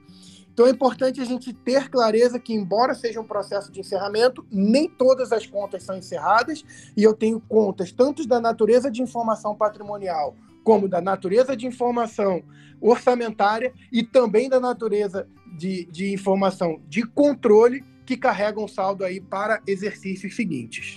Então 0.53 0.65
é 0.65 0.71
importante 0.71 1.21
a 1.21 1.25
gente 1.25 1.53
ter 1.53 1.87
clareza 1.87 2.39
que, 2.39 2.53
embora 2.53 2.95
seja 2.95 3.21
um 3.21 3.27
processo 3.27 3.71
de 3.71 3.79
encerramento, 3.79 4.45
nem 4.51 4.89
todas 4.89 5.31
as 5.31 5.45
contas 5.45 5.83
são 5.83 5.95
encerradas, 5.95 6.63
e 6.95 7.03
eu 7.03 7.13
tenho 7.13 7.39
contas 7.39 7.91
tanto 7.91 8.27
da 8.27 8.39
natureza 8.39 8.89
de 8.89 9.01
informação 9.01 9.55
patrimonial, 9.55 10.35
como 10.63 10.87
da 10.87 10.99
natureza 10.99 11.55
de 11.55 11.67
informação 11.67 12.43
orçamentária 12.81 13.71
e 13.91 14.03
também 14.03 14.49
da 14.49 14.59
natureza 14.59 15.27
de, 15.57 15.85
de 15.85 16.11
informação 16.11 16.81
de 16.87 17.03
controle 17.03 17.83
que 18.07 18.15
carregam 18.15 18.69
saldo 18.69 19.03
aí 19.03 19.19
para 19.19 19.61
exercícios 19.67 20.33
seguintes. 20.33 20.95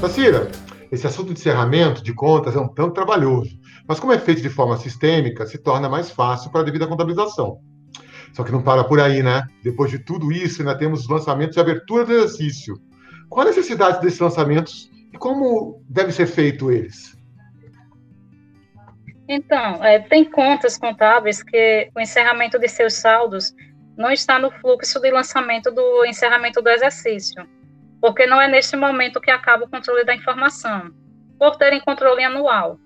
Tacira, 0.00 0.50
esse 0.92 1.06
assunto 1.06 1.34
de 1.34 1.40
encerramento 1.40 2.04
de 2.04 2.14
contas 2.14 2.54
é 2.54 2.60
um 2.60 2.68
tanto 2.68 2.94
trabalhoso, 2.94 3.58
mas 3.86 3.98
como 3.98 4.12
é 4.12 4.18
feito 4.18 4.40
de 4.40 4.48
forma 4.48 4.78
sistêmica, 4.78 5.44
se 5.44 5.58
torna 5.58 5.88
mais 5.88 6.10
fácil 6.10 6.52
para 6.52 6.60
a 6.60 6.64
devida 6.64 6.86
contabilização. 6.86 7.58
Só 8.32 8.44
que 8.44 8.52
não 8.52 8.62
para 8.62 8.84
por 8.84 9.00
aí, 9.00 9.22
né? 9.22 9.42
Depois 9.62 9.90
de 9.90 9.98
tudo 9.98 10.30
isso, 10.30 10.62
ainda 10.62 10.78
temos 10.78 11.00
os 11.00 11.08
lançamentos 11.08 11.54
de 11.54 11.60
abertura 11.60 12.04
do 12.04 12.12
exercício. 12.12 12.76
Qual 13.28 13.44
a 13.44 13.50
necessidade 13.50 14.00
desses 14.00 14.20
lançamentos 14.20 14.88
e 15.12 15.18
como 15.18 15.82
deve 15.88 16.12
ser 16.12 16.26
feito 16.26 16.70
eles? 16.70 17.16
Então, 19.28 19.84
é, 19.84 19.98
tem 19.98 20.24
contas 20.24 20.76
contábeis 20.76 21.42
que 21.42 21.90
o 21.94 22.00
encerramento 22.00 22.58
de 22.58 22.68
seus 22.68 22.94
saldos 22.94 23.54
não 23.96 24.10
está 24.10 24.38
no 24.38 24.50
fluxo 24.50 25.00
de 25.00 25.10
lançamento 25.10 25.70
do 25.70 26.04
encerramento 26.04 26.60
do 26.60 26.68
exercício 26.68 27.46
porque 28.02 28.26
não 28.26 28.40
é 28.40 28.48
neste 28.48 28.76
momento 28.76 29.20
que 29.20 29.30
acaba 29.30 29.64
o 29.64 29.70
controle 29.70 30.04
da 30.04 30.12
informação, 30.12 30.90
por 31.38 31.54
terem 31.54 31.80
controle 31.80 32.24
anual. 32.24 32.76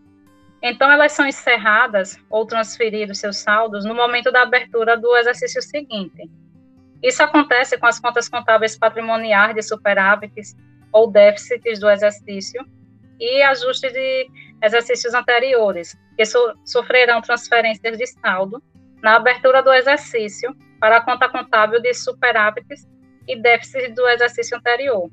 Então, 0.62 0.92
elas 0.92 1.12
são 1.12 1.26
encerradas 1.26 2.18
ou 2.28 2.44
transferidos 2.44 3.18
seus 3.18 3.38
saldos 3.38 3.86
no 3.86 3.94
momento 3.94 4.30
da 4.30 4.42
abertura 4.42 4.94
do 4.94 5.16
exercício 5.16 5.62
seguinte. 5.62 6.30
Isso 7.02 7.22
acontece 7.22 7.78
com 7.78 7.86
as 7.86 7.98
contas 7.98 8.28
contábeis 8.28 8.78
patrimoniais 8.78 9.54
de 9.54 9.62
superávites 9.62 10.54
ou 10.92 11.10
déficits 11.10 11.78
do 11.78 11.88
exercício 11.88 12.62
e 13.18 13.42
ajustes 13.42 13.90
de 13.90 14.28
exercícios 14.62 15.14
anteriores, 15.14 15.96
que 16.16 16.24
so 16.24 16.54
sofrerão 16.64 17.20
transferências 17.20 17.98
de 17.98 18.06
saldo 18.06 18.62
na 19.02 19.16
abertura 19.16 19.62
do 19.62 19.72
exercício 19.72 20.54
para 20.80 20.98
a 20.98 21.00
conta 21.00 21.28
contábil 21.28 21.80
de 21.80 21.92
superávites 21.94 22.86
e 23.28 23.40
déficit 23.40 23.92
do 23.92 24.06
exercício 24.08 24.56
anterior. 24.56 25.10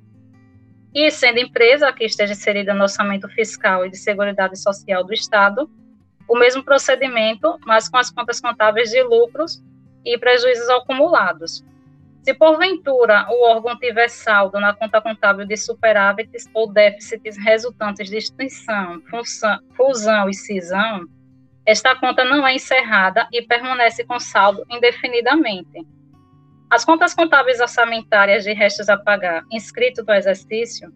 E 0.94 1.10
sendo 1.10 1.40
empresa 1.40 1.92
que 1.92 2.06
esteja 2.06 2.34
inserida 2.34 2.74
no 2.74 2.84
orçamento 2.84 3.28
fiscal 3.30 3.86
e 3.86 3.90
de 3.90 3.98
seguridade 3.98 4.58
social 4.60 5.04
do 5.04 5.14
Estado, 5.14 5.70
o 6.28 6.38
mesmo 6.38 6.64
procedimento, 6.64 7.60
mas 7.66 7.90
com 7.90 7.98
as 7.98 8.12
contas 8.12 8.40
contábeis 8.40 8.92
de 8.92 9.02
lucros 9.02 9.64
e 10.06 10.18
prejuízos 10.18 10.70
acumulados. 10.70 11.64
Se 12.24 12.34
porventura 12.34 13.28
o 13.30 13.46
órgão 13.46 13.78
tiver 13.78 14.10
saldo 14.10 14.60
na 14.60 14.74
conta 14.74 15.02
contábil 15.02 15.46
de 15.46 15.58
superávites 15.58 16.50
ou 16.54 16.72
déficits 16.72 17.38
resultantes 17.38 18.10
de 18.10 18.18
extinção, 18.18 19.02
função, 19.10 19.60
fusão 19.76 20.30
e 20.30 20.34
cisão, 20.34 21.06
esta 21.66 21.96
conta 21.96 22.24
não 22.24 22.48
é 22.48 22.56
encerrada 22.56 23.28
e 23.32 23.42
permanece 23.42 24.04
com 24.06 24.20
saldo 24.20 24.66
indefinidamente 24.70 25.86
as 26.74 26.84
contas 26.84 27.14
contábeis 27.14 27.60
orçamentárias 27.60 28.44
de 28.44 28.52
restos 28.52 28.90
a 28.90 28.98
pagar 28.98 29.44
inscrito 29.52 30.04
do 30.04 30.12
exercício 30.12 30.92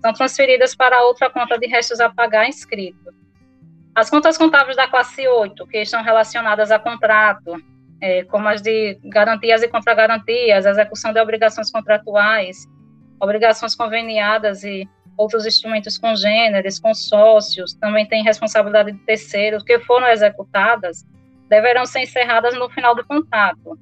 são 0.00 0.10
transferidas 0.10 0.74
para 0.74 1.02
outra 1.02 1.28
conta 1.28 1.58
de 1.58 1.66
restos 1.66 2.00
a 2.00 2.08
pagar 2.08 2.48
inscrito. 2.48 3.12
As 3.94 4.08
contas 4.08 4.38
contábeis 4.38 4.74
da 4.74 4.88
classe 4.88 5.28
8, 5.28 5.66
que 5.66 5.82
estão 5.82 6.02
relacionadas 6.02 6.70
a 6.70 6.78
contrato, 6.78 7.62
é, 8.02 8.24
como 8.24 8.48
as 8.48 8.60
de 8.60 8.98
garantias 9.04 9.62
e 9.62 9.68
contragarantias, 9.68 10.66
execução 10.66 11.12
de 11.12 11.20
obrigações 11.20 11.70
contratuais, 11.70 12.68
obrigações 13.18 13.74
conveniadas 13.74 14.62
e 14.64 14.86
outros 15.16 15.46
instrumentos 15.46 15.96
congêneres, 15.96 16.78
consórcios, 16.78 17.72
também 17.74 18.06
têm 18.06 18.22
responsabilidade 18.22 18.92
de 18.92 18.98
terceiros, 18.98 19.62
que 19.62 19.78
foram 19.80 20.08
executadas, 20.08 21.06
deverão 21.48 21.86
ser 21.86 22.00
encerradas 22.00 22.54
no 22.54 22.68
final 22.68 22.94
do 22.94 23.04
contrato 23.06 23.78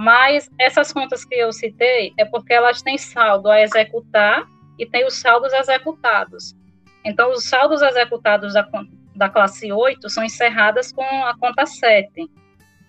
mas 0.00 0.50
essas 0.58 0.94
contas 0.94 1.26
que 1.26 1.34
eu 1.34 1.52
citei 1.52 2.14
é 2.16 2.24
porque 2.24 2.54
elas 2.54 2.80
têm 2.80 2.96
saldo 2.96 3.50
a 3.50 3.60
executar 3.60 4.46
e 4.78 4.86
tem 4.86 5.06
os 5.06 5.20
saldos 5.20 5.52
executados. 5.52 6.56
Então, 7.04 7.30
os 7.32 7.44
saldos 7.44 7.82
executados 7.82 8.54
da, 8.54 8.66
da 9.14 9.28
classe 9.28 9.70
8 9.70 10.08
são 10.08 10.24
encerradas 10.24 10.90
com 10.90 11.04
a 11.04 11.36
conta 11.38 11.66
7, 11.66 12.26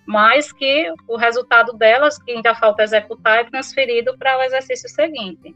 mas 0.06 0.52
que 0.52 0.92
o 1.08 1.16
resultado 1.16 1.72
delas, 1.72 2.18
que 2.18 2.32
ainda 2.32 2.54
falta 2.54 2.82
executar, 2.82 3.40
é 3.40 3.44
transferido 3.44 4.16
para 4.18 4.38
o 4.38 4.42
exercício 4.42 4.88
seguinte. 4.88 5.54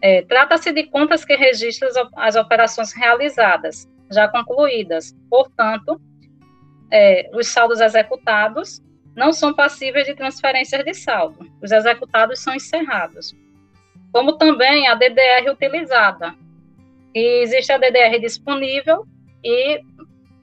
É, 0.00 0.22
Trata-se 0.22 0.72
de 0.72 0.84
contas 0.84 1.24
que 1.24 1.36
registram 1.36 1.88
as 2.16 2.36
operações 2.36 2.92
realizadas, 2.92 3.88
já 4.10 4.28
concluídas. 4.28 5.16
Portanto, 5.30 6.00
é, 6.90 7.30
os 7.32 7.46
saldos 7.46 7.80
executados 7.80 8.82
não 9.14 9.32
são 9.32 9.54
passíveis 9.54 10.06
de 10.06 10.14
transferências 10.14 10.84
de 10.84 10.94
saldo. 10.94 11.46
Os 11.62 11.70
executados 11.70 12.40
são 12.40 12.54
encerrados. 12.54 13.34
Como 14.12 14.36
também 14.36 14.88
a 14.88 14.94
DDR 14.94 15.50
utilizada. 15.50 16.34
E 17.14 17.42
existe 17.42 17.72
a 17.72 17.78
DDR 17.78 18.18
disponível 18.20 19.06
e 19.44 19.80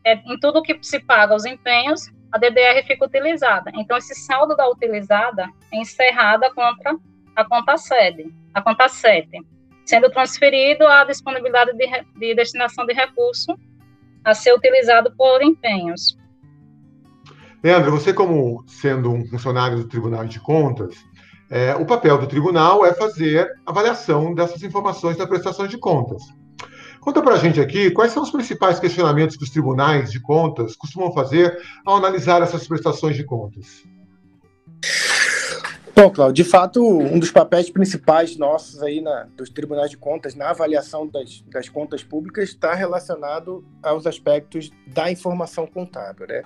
é, 0.03 0.13
em 0.13 0.39
tudo 0.39 0.61
que 0.61 0.77
se 0.81 0.99
paga 0.99 1.35
os 1.35 1.45
empenhos, 1.45 2.11
a 2.31 2.37
DDR 2.37 2.85
fica 2.85 3.05
utilizada. 3.05 3.71
Então, 3.75 3.97
esse 3.97 4.15
saldo 4.15 4.55
da 4.55 4.69
utilizada 4.69 5.49
é 5.71 5.77
encerrada 5.77 6.53
contra 6.53 6.95
a 7.35 7.43
conta 7.43 7.77
sede, 7.77 8.33
a 8.53 8.61
conta 8.61 8.87
7, 8.87 9.41
sendo 9.85 10.09
transferido 10.09 10.85
a 10.85 11.03
disponibilidade 11.03 11.73
de, 11.73 11.87
de 12.17 12.35
destinação 12.35 12.85
de 12.85 12.93
recurso 12.93 13.57
a 14.23 14.33
ser 14.33 14.53
utilizado 14.53 15.13
por 15.15 15.41
empenhos. 15.41 16.17
Leandro, 17.63 17.91
você 17.91 18.13
como 18.13 18.63
sendo 18.67 19.11
um 19.11 19.25
funcionário 19.27 19.77
do 19.77 19.87
Tribunal 19.87 20.25
de 20.25 20.39
Contas, 20.39 20.95
é, 21.49 21.75
o 21.75 21.85
papel 21.85 22.17
do 22.17 22.27
tribunal 22.27 22.85
é 22.85 22.93
fazer 22.93 23.49
avaliação 23.65 24.35
dessas 24.35 24.61
informações 24.61 25.17
da 25.17 25.25
prestação 25.25 25.65
de 25.65 25.77
contas. 25.77 26.21
Conta 26.99 27.21
para 27.21 27.35
a 27.35 27.37
gente 27.37 27.61
aqui 27.61 27.89
quais 27.91 28.11
são 28.11 28.23
os 28.23 28.29
principais 28.29 28.79
questionamentos 28.79 29.37
que 29.37 29.43
os 29.43 29.49
tribunais 29.49 30.11
de 30.11 30.19
contas 30.19 30.75
costumam 30.75 31.11
fazer 31.11 31.57
ao 31.85 31.97
analisar 31.97 32.41
essas 32.41 32.67
prestações 32.67 33.15
de 33.15 33.23
contas. 33.23 33.83
Bom, 35.95 36.09
Cláudio, 36.09 36.45
de 36.45 36.49
fato, 36.49 36.81
um 36.81 37.19
dos 37.19 37.29
papéis 37.29 37.69
principais 37.69 38.37
nossos 38.37 38.81
aí 38.81 39.01
na, 39.01 39.27
dos 39.35 39.49
tribunais 39.49 39.89
de 39.89 39.97
contas 39.97 40.33
na 40.33 40.49
avaliação 40.49 41.05
das, 41.05 41.43
das 41.51 41.67
contas 41.67 42.01
públicas 42.03 42.49
está 42.49 42.73
relacionado 42.73 43.65
aos 43.83 44.07
aspectos 44.07 44.71
da 44.87 45.11
informação 45.11 45.67
contábil. 45.67 46.25
Né? 46.25 46.43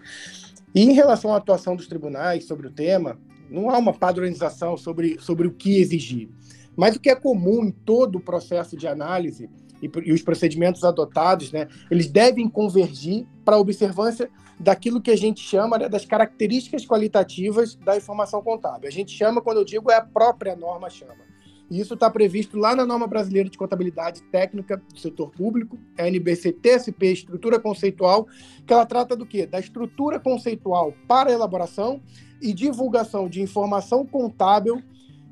E 0.73 0.81
em 0.81 0.93
relação 0.93 1.31
à 1.33 1.37
atuação 1.37 1.75
dos 1.75 1.87
tribunais 1.87 2.45
sobre 2.45 2.65
o 2.65 2.71
tema, 2.71 3.19
não 3.47 3.69
há 3.69 3.77
uma 3.77 3.93
padronização 3.93 4.75
sobre, 4.75 5.19
sobre 5.19 5.47
o 5.47 5.51
que 5.51 5.79
exigir. 5.79 6.29
Mas 6.75 6.95
o 6.95 6.99
que 6.99 7.11
é 7.11 7.15
comum 7.15 7.63
em 7.63 7.71
todo 7.71 8.15
o 8.15 8.21
processo 8.21 8.75
de 8.75 8.87
análise 8.87 9.47
e, 9.83 9.91
e 10.05 10.13
os 10.13 10.21
procedimentos 10.21 10.83
adotados, 10.83 11.51
né, 11.51 11.67
eles 11.91 12.07
devem 12.07 12.49
convergir 12.49 13.25
para 13.43 13.55
a 13.55 13.59
observância 13.59 14.29
daquilo 14.59 15.01
que 15.01 15.11
a 15.11 15.17
gente 15.17 15.41
chama 15.41 15.77
né, 15.77 15.89
das 15.89 16.05
características 16.05 16.85
qualitativas 16.85 17.75
da 17.75 17.97
informação 17.97 18.41
contábil. 18.41 18.87
A 18.87 18.91
gente 18.91 19.11
chama, 19.11 19.41
quando 19.41 19.57
eu 19.57 19.65
digo, 19.65 19.91
é 19.91 19.95
a 19.95 20.01
própria 20.01 20.55
norma 20.55 20.89
chama. 20.89 21.33
E 21.69 21.79
isso 21.79 21.95
está 21.95 22.09
previsto 22.09 22.57
lá 22.57 22.75
na 22.75 22.85
norma 22.85 23.07
brasileira 23.07 23.49
de 23.49 23.57
contabilidade 23.57 24.21
técnica 24.23 24.77
do 24.77 24.99
setor 24.99 25.31
público, 25.31 25.77
NBC-TSP, 25.97 27.11
estrutura 27.11 27.59
conceitual, 27.59 28.27
que 28.65 28.71
ela 28.73 28.85
trata 28.85 29.15
do 29.15 29.25
quê? 29.25 29.45
Da 29.45 29.59
estrutura 29.59 30.19
conceitual 30.19 30.93
para 31.07 31.31
elaboração 31.31 32.01
e 32.41 32.53
divulgação 32.53 33.27
de 33.27 33.41
informação 33.41 34.05
contábil 34.05 34.83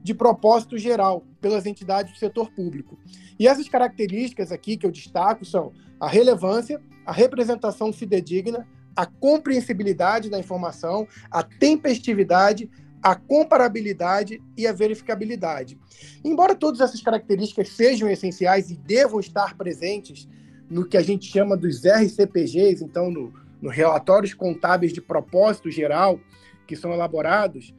de 0.04 0.14
propósito 0.14 0.78
geral 0.78 1.24
pelas 1.40 1.66
entidades 1.66 2.14
do 2.14 2.18
setor 2.18 2.52
público. 2.52 2.98
E 3.40 3.48
essas 3.48 3.68
características 3.70 4.52
aqui 4.52 4.78
que 4.78 4.86
eu 4.86 4.92
destaco 4.92 5.46
são 5.46 5.72
a 6.00 6.08
relevância, 6.08 6.82
a 7.06 7.12
representação 7.12 7.94
fidedigna, 7.94 8.68
a 8.96 9.06
compreensibilidade 9.06 10.30
da 10.30 10.40
informação, 10.40 11.08
a 11.30 11.44
tempestividade, 11.44 12.70
a 13.02 13.16
comparabilidade 13.16 14.42
e 14.58 14.68
a 14.68 14.74
verificabilidade. 14.74 15.80
Embora 16.24 16.56
todas 16.56 16.82
essas 16.82 17.02
características 17.02 17.70
sejam 17.70 18.10
essenciais 18.10 18.70
e 18.70 18.78
devam 18.78 19.20
estar 19.20 19.56
presentes 19.56 20.28
no 20.70 20.86
que 20.86 20.98
a 20.98 21.02
gente 21.02 21.26
chama 21.26 21.58
dos 21.58 21.84
RCPGs, 21.84 22.84
então 22.84 23.10
no, 23.10 23.34
no 23.62 23.70
relatórios 23.70 24.34
contábeis 24.34 24.94
de 24.94 25.02
propósito 25.02 25.70
geral 25.70 26.20
que 26.68 26.76
são 26.76 26.94
elaborados, 26.94 27.74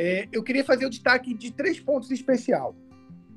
é, 0.00 0.28
eu 0.30 0.44
queria 0.44 0.64
fazer 0.64 0.86
o 0.86 0.90
destaque 0.90 1.34
de 1.34 1.50
três 1.50 1.80
pontos 1.80 2.12
especial. 2.12 2.72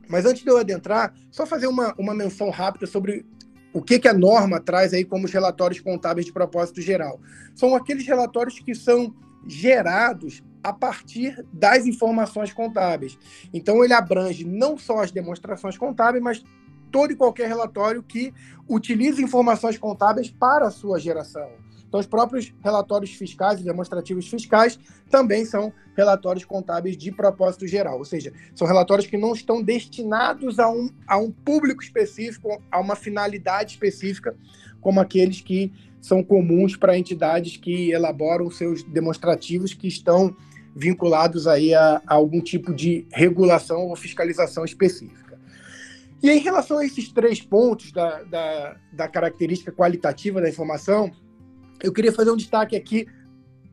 Mas 0.08 0.28
antes 0.28 0.44
de 0.44 0.50
eu 0.50 0.60
adentrar, 0.60 1.12
só 1.32 1.44
fazer 1.44 1.66
uma, 1.66 1.96
uma 1.98 2.14
menção 2.14 2.52
rápida 2.52 2.86
sobre 2.86 3.26
o 3.74 3.82
que, 3.82 3.98
que 3.98 4.08
a 4.08 4.14
norma 4.14 4.60
traz 4.60 4.94
aí 4.94 5.04
como 5.04 5.26
os 5.26 5.32
relatórios 5.32 5.80
contábeis 5.80 6.28
de 6.28 6.32
propósito 6.32 6.80
geral. 6.80 7.20
São 7.56 7.74
aqueles 7.74 8.06
relatórios 8.06 8.60
que 8.60 8.76
são 8.76 9.12
gerados 9.48 10.44
a 10.64 10.72
partir 10.72 11.44
das 11.52 11.88
informações 11.88 12.54
contábeis. 12.54 13.18
Então, 13.52 13.84
ele 13.84 13.94
abrange 13.94 14.46
não 14.46 14.78
só 14.78 15.00
as 15.00 15.10
demonstrações 15.10 15.80
contábeis, 15.80 16.24
mas 16.24 16.44
todo 16.92 17.12
e 17.12 17.16
qualquer 17.16 17.48
relatório 17.48 18.04
que 18.04 18.32
utilize 18.70 19.24
informações 19.24 19.80
contábeis 19.80 20.30
para 20.30 20.68
a 20.68 20.72
sua 20.72 21.00
geração. 21.00 21.50
Então, 21.92 22.00
os 22.00 22.08
próprios 22.08 22.54
relatórios 22.64 23.12
fiscais 23.12 23.60
e 23.60 23.66
demonstrativos 23.66 24.26
fiscais 24.26 24.80
também 25.10 25.44
são 25.44 25.74
relatórios 25.94 26.46
contábeis 26.46 26.96
de 26.96 27.12
propósito 27.12 27.68
geral, 27.68 27.98
ou 27.98 28.06
seja, 28.06 28.32
são 28.56 28.66
relatórios 28.66 29.08
que 29.08 29.18
não 29.18 29.34
estão 29.34 29.62
destinados 29.62 30.58
a 30.58 30.70
um, 30.70 30.90
a 31.06 31.18
um 31.18 31.30
público 31.30 31.84
específico, 31.84 32.64
a 32.72 32.80
uma 32.80 32.96
finalidade 32.96 33.74
específica, 33.74 34.34
como 34.80 35.02
aqueles 35.02 35.42
que 35.42 35.74
são 36.00 36.24
comuns 36.24 36.78
para 36.78 36.98
entidades 36.98 37.58
que 37.58 37.92
elaboram 37.92 38.50
seus 38.50 38.84
demonstrativos 38.84 39.74
que 39.74 39.90
estão 39.90 40.34
vinculados 40.74 41.46
aí 41.46 41.74
a, 41.74 42.02
a 42.08 42.14
algum 42.14 42.40
tipo 42.40 42.74
de 42.74 43.06
regulação 43.12 43.88
ou 43.88 43.98
fiscalização 43.98 44.64
específica. 44.64 45.38
E 46.24 46.30
em 46.32 46.40
relação 46.40 46.78
a 46.78 46.86
esses 46.86 47.12
três 47.12 47.42
pontos 47.42 47.92
da, 47.92 48.24
da, 48.24 48.78
da 48.94 49.08
característica 49.10 49.74
qualitativa 49.74 50.40
da 50.40 50.48
informação, 50.48 51.12
eu 51.84 51.92
queria 51.92 52.12
fazer 52.12 52.32
um 52.32 52.38
destaque 52.38 52.76
aqui, 52.76 53.08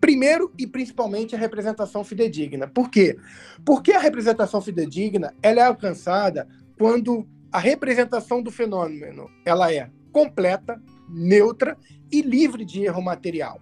primeiro 0.01 0.53
e 0.59 0.67
principalmente 0.67 1.35
a 1.35 1.39
representação 1.39 2.05
fidedigna. 2.05 2.67
Por 2.69 2.91
quê? 2.91 3.17
Porque 3.65 3.93
a 3.93 3.99
representação 3.99 4.61
fidedigna 4.61 5.35
ela 5.43 5.61
é 5.61 5.65
alcançada 5.65 6.49
quando 6.79 7.27
a 7.51 7.59
representação 7.59 8.43
do 8.43 8.51
fenômeno 8.51 9.29
ela 9.45 9.73
é 9.73 9.91
completa, 10.13 10.81
neutra 11.09 11.77
e 12.11 12.23
livre 12.23 12.65
de 12.65 12.85
erro 12.85 13.03
material. 13.03 13.61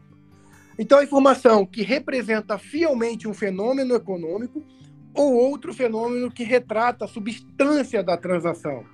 Então, 0.78 0.98
a 0.98 1.04
informação 1.04 1.64
que 1.64 1.82
representa 1.82 2.58
fielmente 2.58 3.26
um 3.26 3.32
fenômeno 3.32 3.94
econômico 3.94 4.62
ou 5.14 5.32
outro 5.32 5.72
fenômeno 5.72 6.30
que 6.30 6.44
retrata 6.44 7.06
a 7.06 7.08
substância 7.08 8.02
da 8.02 8.16
transação, 8.16 8.84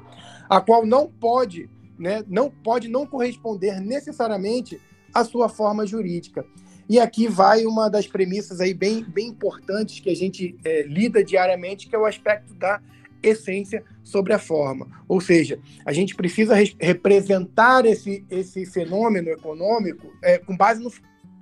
a 0.49 0.61
qual 0.61 0.87
não 0.87 1.11
pode, 1.11 1.69
né, 1.99 2.23
não 2.29 2.49
pode 2.49 2.87
não 2.87 3.05
corresponder 3.05 3.81
necessariamente 3.81 4.81
a 5.13 5.25
sua 5.25 5.49
forma 5.49 5.87
jurídica. 5.87 6.45
E 6.89 6.99
aqui 6.99 7.27
vai 7.27 7.65
uma 7.65 7.89
das 7.89 8.07
premissas 8.07 8.61
aí 8.61 8.75
bem, 8.75 9.05
bem 9.05 9.29
importantes 9.29 10.01
que 10.01 10.11
a 10.11 10.17
gente 10.17 10.57
é, 10.65 10.83
lida 10.83 11.25
diariamente, 11.25 11.89
que 11.89 11.95
é 11.95 11.99
o 11.99 12.05
aspecto 12.05 12.55
da 12.55 12.81
essência 13.23 13.85
sobre 14.03 14.33
a 14.33 14.39
forma. 14.39 14.89
Ou 15.09 15.21
seja, 15.21 15.59
a 15.87 15.93
gente 15.93 16.15
precisa 16.15 16.55
re 16.55 16.75
representar 16.79 17.87
esse, 17.87 18.25
esse 18.29 18.67
fenômeno 18.67 19.31
econômico 19.31 20.13
é, 20.23 20.39
com 20.39 20.57
base 20.57 20.83
no, 20.83 20.93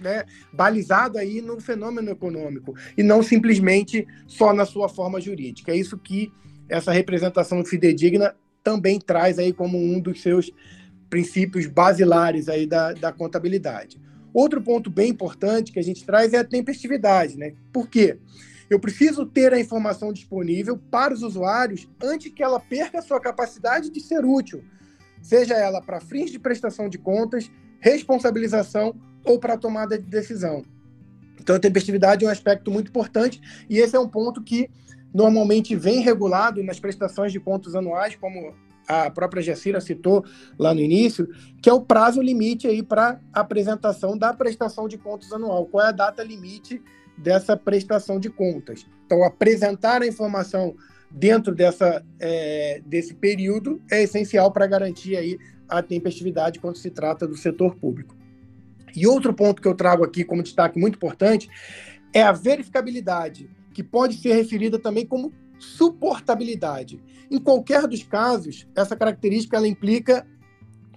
né, 0.01 0.25
balizado 0.53 1.19
aí 1.19 1.41
no 1.41 1.61
fenômeno 1.61 2.11
econômico 2.11 2.75
e 2.97 3.03
não 3.03 3.23
simplesmente 3.23 4.07
só 4.27 4.53
na 4.53 4.67
sua 4.67 4.89
forma 4.89 5.21
jurídica. 5.21 5.73
É 5.73 5.77
isso 5.77 5.99
que 5.99 6.31
essa 6.69 6.93
representação 6.93 7.65
fidedigna 7.65 8.35
também 8.63 9.01
traz 9.01 9.39
aí 9.39 9.53
como 9.53 9.79
um 9.79 9.99
dos 9.99 10.21
seus 10.21 10.51
princípios 11.11 11.67
basilares 11.67 12.49
aí 12.49 12.67
da, 12.67 12.93
da 12.93 13.13
contabilidade. 13.13 14.01
Outro 14.33 14.63
ponto 14.63 14.89
bem 14.89 15.11
importante 15.11 15.73
que 15.73 15.81
a 15.81 15.83
gente 15.83 16.05
traz 16.05 16.33
é 16.33 16.39
a 16.39 16.45
tempestividade, 16.45 17.37
né? 17.37 17.55
Por 17.73 17.89
quê? 17.89 18.17
Eu 18.71 18.79
preciso 18.79 19.27
ter 19.27 19.53
a 19.53 19.59
informação 19.59 20.13
disponível 20.13 20.79
para 20.79 21.13
os 21.13 21.25
usuários 21.25 21.89
antes 22.01 22.33
que 22.33 22.43
ela 22.43 22.61
perca 22.61 23.01
a 23.01 23.03
sua 23.03 23.21
capacidade 23.21 23.91
de 23.91 24.01
ser 24.01 24.25
útil, 24.25 24.63
seja 25.21 25.55
ela 25.55 25.83
para 25.83 26.01
fins 26.01 26.31
de 26.31 26.39
prestação 26.39 26.89
de 26.89 26.97
contas, 26.97 27.51
responsabilização 27.81 28.95
ou 29.25 29.41
para 29.41 29.59
tomada 29.59 29.99
de 29.99 30.09
decisão. 30.09 30.63
Então, 31.41 31.57
a 31.57 31.59
tempestividade 31.59 32.25
é 32.25 32.29
um 32.29 32.31
aspecto 32.31 32.71
muito 32.71 32.91
importante 32.91 33.41
e 33.69 33.79
esse 33.79 33.97
é 33.97 33.99
um 33.99 34.09
ponto 34.09 34.41
que 34.41 34.71
normalmente 35.13 35.75
vem 35.75 36.01
regulado 36.01 36.63
nas 36.63 36.79
prestações 36.79 37.33
de 37.33 37.41
contas 37.41 37.75
anuais, 37.75 38.15
como 38.15 38.55
a 38.91 39.11
própria 39.11 39.43
Jacira 39.43 39.81
citou 39.81 40.25
lá 40.59 40.75
no 40.75 40.81
início, 40.81 41.29
que 41.63 41.71
é 41.71 41.73
o 41.73 41.81
prazo 41.81 42.21
limite 42.21 42.67
aí 42.67 42.83
para 42.83 43.21
apresentação 43.33 44.19
da 44.19 44.35
prestação 44.35 44.89
de 44.89 44.99
contas 44.99 45.33
anual. 45.33 45.67
Qual 45.67 45.85
é 45.85 45.89
a 45.89 45.93
data 45.93 46.23
limite 46.23 46.83
dessa 47.17 47.57
prestação 47.57 48.19
de 48.19 48.29
contas? 48.29 48.87
Então, 49.07 49.23
apresentar 49.23 50.03
a 50.03 50.07
informação 50.07 50.75
dentro 51.11 51.55
dessa, 51.55 52.05
é, 52.19 52.83
desse 52.85 53.15
período 53.15 53.81
é 53.91 54.03
essencial 54.03 54.53
para 54.53 54.67
garantir 54.67 55.17
aí 55.17 55.39
a 55.69 55.83
tempestividade 55.83 56.59
quando 56.59 56.77
se 56.77 56.91
trata 56.91 57.27
do 57.27 57.37
setor 57.37 57.77
público. 57.77 58.17
E 58.95 59.07
outro 59.07 59.33
ponto 59.33 59.63
que 59.63 59.69
eu 59.69 59.75
trago 59.75 60.05
aqui 60.05 60.25
como 60.25 60.43
destaque 60.43 60.79
muito 60.79 60.97
importante 60.97 61.49
é 62.13 62.23
a 62.23 62.33
verificabilidade, 62.33 63.49
que 63.73 63.85
pode 63.85 64.17
ser 64.17 64.35
referida 64.35 64.79
também 64.81 65.07
como 65.07 65.33
suportabilidade. 65.61 67.01
Em 67.31 67.39
qualquer 67.39 67.87
dos 67.87 68.03
casos, 68.03 68.67
essa 68.75 68.97
característica 68.97 69.57
ela 69.57 69.69
implica 69.69 70.27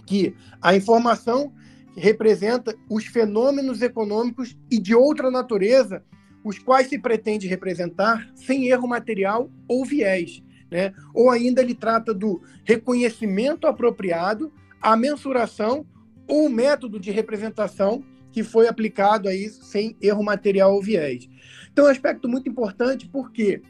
que 0.05 0.35
a 0.61 0.75
informação 0.75 1.53
representa 1.95 2.75
os 2.89 3.05
fenômenos 3.05 3.81
econômicos 3.81 4.57
e 4.71 4.79
de 4.79 4.95
outra 4.95 5.29
natureza, 5.29 6.03
os 6.43 6.57
quais 6.57 6.87
se 6.87 6.97
pretende 6.97 7.47
representar 7.47 8.29
sem 8.33 8.67
erro 8.67 8.87
material 8.87 9.51
ou 9.67 9.85
viés. 9.85 10.41
Né? 10.71 10.93
Ou 11.13 11.29
ainda 11.29 11.61
ele 11.61 11.75
trata 11.75 12.13
do 12.13 12.41
reconhecimento 12.63 13.67
apropriado, 13.67 14.51
a 14.81 14.97
mensuração 14.97 15.85
ou 16.27 16.49
método 16.49 16.99
de 16.99 17.11
representação 17.11 18.03
que 18.31 18.43
foi 18.43 18.67
aplicado 18.67 19.29
aí 19.29 19.47
sem 19.49 19.95
erro 20.01 20.23
material 20.23 20.73
ou 20.73 20.81
viés. 20.81 21.29
Então, 21.71 21.85
é 21.85 21.89
um 21.89 21.91
aspecto 21.91 22.27
muito 22.27 22.49
importante 22.49 23.07
porque 23.07 23.61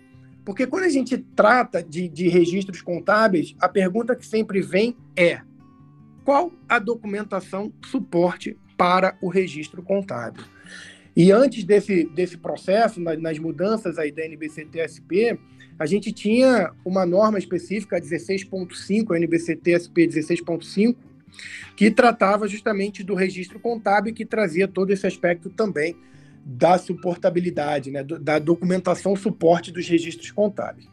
porque 0.45 0.67
quando 0.67 0.83
a 0.83 0.89
gente 0.89 1.17
trata 1.17 1.81
de, 1.81 2.07
de 2.07 2.27
registros 2.27 2.81
contábeis, 2.81 3.55
a 3.59 3.69
pergunta 3.69 4.15
que 4.15 4.25
sempre 4.25 4.61
vem 4.61 4.95
é: 5.15 5.41
qual 6.25 6.51
a 6.67 6.79
documentação 6.79 7.71
suporte 7.85 8.57
para 8.77 9.17
o 9.21 9.29
registro 9.29 9.81
contábil? 9.81 10.43
E 11.15 11.31
antes 11.31 11.63
desse, 11.63 12.05
desse 12.05 12.37
processo, 12.37 12.99
nas 12.99 13.37
mudanças 13.37 13.99
aí 13.99 14.11
da 14.11 14.25
NBCT-SP, 14.25 15.39
a 15.77 15.85
gente 15.85 16.11
tinha 16.11 16.71
uma 16.83 17.05
norma 17.05 17.37
específica, 17.37 18.01
16.5, 18.01 19.13
a 19.13 19.17
NBCT-SP 19.17 20.07
16.5, 20.07 20.95
que 21.75 21.91
tratava 21.91 22.47
justamente 22.47 23.03
do 23.03 23.13
registro 23.13 23.59
contábil 23.59 24.13
que 24.13 24.25
trazia 24.25 24.67
todo 24.67 24.91
esse 24.91 25.05
aspecto 25.05 25.49
também 25.49 25.95
da 26.45 26.77
suportabilidade, 26.77 27.89
né, 27.89 28.03
da 28.03 28.37
documentação 28.37 29.15
suporte 29.15 29.71
dos 29.71 29.87
registros 29.87 30.31
contábeis. 30.31 30.87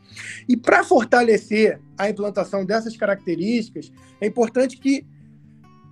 E 0.48 0.56
para 0.56 0.84
fortalecer 0.84 1.80
a 1.98 2.08
implantação 2.08 2.64
dessas 2.64 2.96
características, 2.96 3.92
é 4.20 4.26
importante 4.26 4.76
que 4.76 5.04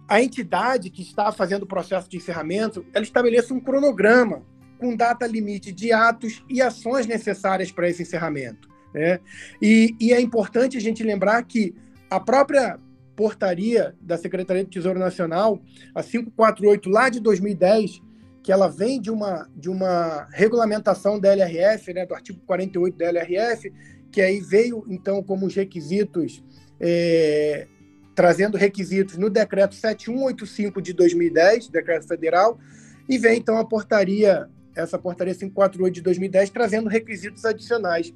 a 0.09 0.23
entidade 0.23 0.91
que 0.91 1.03
está 1.03 1.31
fazendo 1.33 1.65
o 1.65 1.67
processo 1.67 2.09
de 2.09 2.17
encerramento, 2.17 2.85
ela 2.95 3.05
estabeleça 3.05 3.53
um 3.53 3.61
cronograma 3.61 4.43
com 4.79 4.97
data 4.97 5.27
limite 5.27 5.73
de 5.73 5.93
atos 5.93 6.43
e 6.49 6.63
ações 6.63 7.07
necessárias 7.07 7.71
para 7.71 7.89
esse 7.89 8.03
encerramento. 8.03 8.69
Né? 8.95 9.19
E, 9.61 9.95
e 10.01 10.13
é 10.13 10.21
importante 10.21 10.77
a 10.77 10.81
gente 10.81 11.03
lembrar 11.03 11.43
que 11.43 11.75
a 12.09 12.19
própria 12.19 12.79
portaria 13.15 13.95
da 14.01 14.17
Secretaria 14.17 14.65
do 14.65 14.71
Tesouro 14.71 14.99
Nacional, 14.99 15.61
a 15.93 16.03
548 16.03 16.89
lá 16.89 17.09
de 17.09 17.21
2010, 17.21 18.01
que 18.49 18.53
ela 18.53 18.67
vem 18.67 18.99
de 18.99 19.11
uma, 19.11 19.47
de 19.55 19.69
uma 19.69 20.27
regulamentação 20.33 21.21
da 21.21 21.29
LRF, 21.29 21.93
né, 21.93 22.07
do 22.07 22.15
artigo 22.15 22.41
48 22.47 22.97
da 22.97 23.05
LRF, 23.05 23.71
que 24.11 24.23
aí 24.23 24.41
veio, 24.41 24.87
então, 24.89 25.23
como 25.23 25.45
os 25.45 25.55
requisitos, 25.55 26.43
é, 26.81 27.67
trazendo 28.15 28.57
requisitos 28.57 29.19
no 29.19 29.29
decreto 29.29 29.75
7185 29.75 30.81
de 30.81 30.95
2010, 30.95 31.69
decreto 31.69 32.09
federal, 32.09 32.59
e 33.07 33.19
vem, 33.19 33.37
então, 33.37 33.59
a 33.59 33.67
portaria, 33.67 34.49
essa 34.75 34.99
portaria 34.99 35.35
548 35.35 35.95
de 35.97 36.01
2010, 36.01 36.49
trazendo 36.49 36.89
requisitos 36.89 37.45
adicionais. 37.45 38.15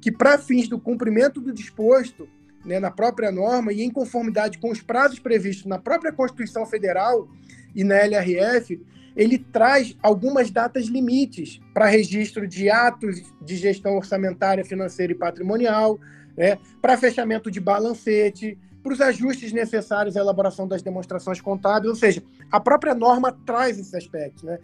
que, 0.00 0.10
para 0.10 0.38
fins 0.38 0.70
do 0.70 0.80
cumprimento 0.80 1.38
do 1.38 1.52
disposto 1.52 2.26
né, 2.64 2.80
na 2.80 2.90
própria 2.90 3.30
norma 3.30 3.74
e 3.74 3.82
em 3.82 3.90
conformidade 3.90 4.56
com 4.56 4.70
os 4.70 4.80
prazos 4.80 5.18
previstos 5.18 5.66
na 5.66 5.78
própria 5.78 6.14
Constituição 6.14 6.64
Federal 6.64 7.28
e 7.74 7.84
na 7.84 7.96
LRF, 7.96 8.80
ele 9.16 9.38
traz 9.38 9.96
algumas 10.02 10.50
datas 10.50 10.86
limites 10.86 11.58
para 11.72 11.86
registro 11.86 12.46
de 12.46 12.68
atos 12.68 13.22
de 13.40 13.56
gestão 13.56 13.96
orçamentária, 13.96 14.64
financeira 14.64 15.12
e 15.12 15.16
patrimonial, 15.16 15.98
né, 16.36 16.58
para 16.82 16.98
fechamento 16.98 17.50
de 17.50 17.58
balancete, 17.58 18.58
para 18.82 18.92
os 18.92 19.00
ajustes 19.00 19.52
necessários 19.52 20.16
à 20.16 20.20
elaboração 20.20 20.68
das 20.68 20.82
demonstrações 20.82 21.40
contábeis, 21.40 21.90
ou 21.90 21.96
seja, 21.96 22.22
a 22.52 22.60
própria 22.60 22.94
norma 22.94 23.32
traz 23.32 23.78
esses 23.78 23.94
aspectos. 23.94 24.42
Né? 24.42 24.58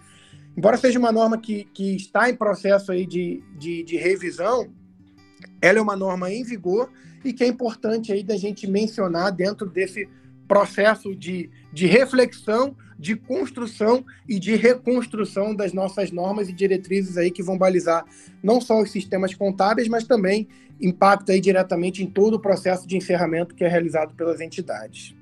Embora 0.56 0.76
seja 0.76 0.98
uma 0.98 1.10
norma 1.10 1.38
que, 1.38 1.64
que 1.72 1.96
está 1.96 2.28
em 2.28 2.36
processo 2.36 2.92
aí 2.92 3.06
de, 3.06 3.42
de, 3.58 3.82
de 3.82 3.96
revisão, 3.96 4.70
ela 5.60 5.78
é 5.78 5.82
uma 5.82 5.96
norma 5.96 6.30
em 6.30 6.44
vigor 6.44 6.90
e 7.24 7.32
que 7.32 7.42
é 7.42 7.46
importante 7.46 8.12
aí 8.12 8.22
da 8.22 8.36
gente 8.36 8.66
mencionar 8.66 9.32
dentro 9.32 9.68
desse 9.68 10.08
processo 10.46 11.16
de, 11.16 11.50
de 11.72 11.86
reflexão, 11.86 12.76
de 13.02 13.16
construção 13.16 14.04
e 14.28 14.38
de 14.38 14.54
reconstrução 14.54 15.52
das 15.52 15.72
nossas 15.72 16.12
normas 16.12 16.48
e 16.48 16.52
diretrizes 16.52 17.16
aí 17.16 17.32
que 17.32 17.42
vão 17.42 17.58
balizar 17.58 18.04
não 18.40 18.60
só 18.60 18.80
os 18.80 18.92
sistemas 18.92 19.34
contábeis, 19.34 19.88
mas 19.88 20.04
também 20.04 20.46
impacta 20.80 21.32
aí 21.32 21.40
diretamente 21.40 22.00
em 22.00 22.06
todo 22.06 22.34
o 22.34 22.40
processo 22.40 22.86
de 22.86 22.96
encerramento 22.96 23.56
que 23.56 23.64
é 23.64 23.68
realizado 23.68 24.14
pelas 24.14 24.40
entidades. 24.40 25.16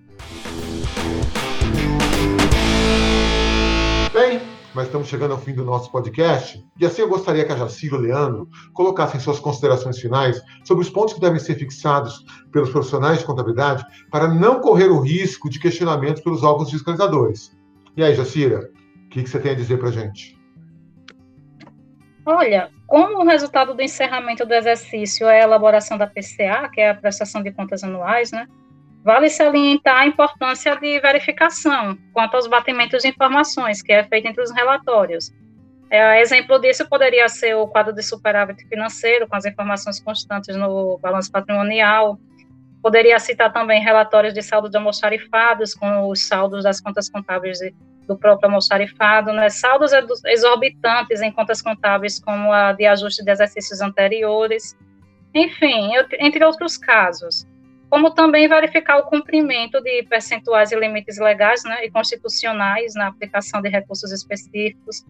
Bem, 4.12 4.42
mas 4.74 4.86
estamos 4.86 5.08
chegando 5.08 5.32
ao 5.32 5.40
fim 5.40 5.54
do 5.54 5.64
nosso 5.64 5.90
podcast. 5.90 6.62
E 6.78 6.84
assim 6.84 7.00
eu 7.00 7.08
gostaria 7.08 7.46
que 7.46 7.52
a 7.52 7.56
Jacira 7.56 7.94
e 7.94 7.98
o 7.98 8.02
Leandro 8.02 8.48
colocassem 8.74 9.18
suas 9.18 9.40
considerações 9.40 9.98
finais 9.98 10.38
sobre 10.64 10.84
os 10.84 10.90
pontos 10.90 11.14
que 11.14 11.20
devem 11.20 11.40
ser 11.40 11.54
fixados 11.54 12.26
pelos 12.52 12.68
profissionais 12.68 13.20
de 13.20 13.24
contabilidade 13.24 13.82
para 14.10 14.28
não 14.28 14.60
correr 14.60 14.90
o 14.90 15.00
risco 15.00 15.48
de 15.48 15.58
questionamento 15.58 16.22
pelos 16.22 16.42
órgãos 16.42 16.70
fiscalizadores. 16.70 17.58
E 18.00 18.02
aí, 18.02 18.14
Jacira, 18.14 18.70
o 19.04 19.08
que, 19.10 19.22
que 19.22 19.28
você 19.28 19.38
tem 19.38 19.52
a 19.52 19.54
dizer 19.54 19.76
para 19.76 19.90
a 19.90 19.92
gente? 19.92 20.34
Olha, 22.24 22.70
como 22.86 23.18
o 23.18 23.26
resultado 23.26 23.74
do 23.74 23.82
encerramento 23.82 24.46
do 24.46 24.54
exercício 24.54 25.28
é 25.28 25.42
a 25.42 25.44
elaboração 25.44 25.98
da 25.98 26.06
PCA, 26.06 26.66
que 26.72 26.80
é 26.80 26.88
a 26.88 26.94
prestação 26.94 27.42
de 27.42 27.52
contas 27.52 27.84
anuais, 27.84 28.32
né? 28.32 28.46
Vale 29.04 29.28
salientar 29.28 29.98
a 29.98 30.06
importância 30.06 30.76
de 30.76 30.98
verificação 30.98 31.98
quanto 32.14 32.36
aos 32.36 32.46
batimentos 32.46 33.02
de 33.02 33.08
informações, 33.08 33.82
que 33.82 33.92
é 33.92 34.02
feita 34.04 34.28
entre 34.28 34.42
os 34.42 34.50
relatórios. 34.50 35.30
É, 35.90 36.22
exemplo 36.22 36.58
disso 36.58 36.88
poderia 36.88 37.28
ser 37.28 37.54
o 37.54 37.68
quadro 37.68 37.92
de 37.92 38.02
superávit 38.02 38.66
financeiro, 38.66 39.28
com 39.28 39.36
as 39.36 39.44
informações 39.44 40.00
constantes 40.00 40.56
no 40.56 40.96
balanço 41.02 41.30
patrimonial. 41.30 42.18
Poderia 42.82 43.18
citar 43.18 43.52
também 43.52 43.82
relatórios 43.82 44.32
de 44.32 44.40
saldo 44.40 44.70
de 44.70 44.78
almoxarifados, 44.78 45.74
com 45.74 46.08
os 46.08 46.26
saldos 46.26 46.64
das 46.64 46.80
contas 46.80 47.10
contábeis 47.10 47.58
do 48.12 48.18
próprio 48.18 48.48
almoxarifado, 48.48 49.32
né? 49.32 49.48
saldos 49.48 49.92
exorbitantes 50.26 51.22
em 51.22 51.30
contas 51.32 51.62
contábeis, 51.62 52.18
como 52.18 52.52
a 52.52 52.72
de 52.72 52.86
ajuste 52.86 53.24
de 53.24 53.30
exercícios 53.30 53.80
anteriores. 53.80 54.76
Enfim, 55.34 55.92
entre 56.18 56.44
outros 56.44 56.76
casos 56.76 57.46
como 57.90 58.12
também 58.12 58.46
verificar 58.46 58.98
o 58.98 59.02
cumprimento 59.02 59.80
de 59.80 60.04
percentuais 60.04 60.70
e 60.70 60.76
limites 60.76 61.18
legais 61.18 61.64
né, 61.64 61.84
e 61.84 61.90
constitucionais 61.90 62.94
na 62.94 63.08
aplicação 63.08 63.60
de 63.60 63.68
recursos 63.68 64.12
específicos. 64.12 65.04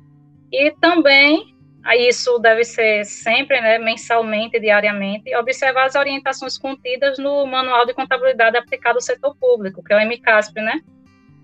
E 0.50 0.70
também, 0.80 1.54
isso 1.98 2.38
deve 2.38 2.64
ser 2.64 3.04
sempre, 3.04 3.60
né, 3.60 3.78
mensalmente, 3.78 4.58
diariamente, 4.58 5.36
observar 5.36 5.84
as 5.84 5.94
orientações 5.94 6.56
contidas 6.56 7.18
no 7.18 7.46
Manual 7.46 7.84
de 7.84 7.92
Contabilidade 7.92 8.56
aplicado 8.56 8.96
ao 8.96 9.02
setor 9.02 9.36
público, 9.36 9.84
que 9.84 9.92
é 9.92 9.96
o 9.96 10.08
MCASP, 10.08 10.62
né? 10.62 10.80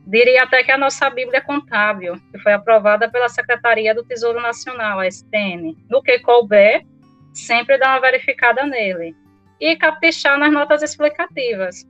Diria 0.07 0.45
até 0.45 0.63
que 0.63 0.71
é 0.71 0.75
a 0.75 0.79
nossa 0.79 1.11
Bíblia 1.11 1.41
Contábil, 1.41 2.15
que 2.31 2.39
foi 2.39 2.53
aprovada 2.53 3.11
pela 3.11 3.29
Secretaria 3.29 3.93
do 3.93 4.05
Tesouro 4.05 4.41
Nacional, 4.41 5.01
a 5.01 5.11
STN. 5.11 5.77
No 5.91 6.01
que 6.01 6.21
couber, 6.21 6.87
sempre 7.35 7.77
dá 7.77 7.91
uma 7.91 8.01
verificada 8.01 8.65
nele 8.65 9.17
e 9.61 9.75
caprichar 9.75 10.39
nas 10.39 10.53
notas 10.53 10.83
explicativas, 10.83 11.87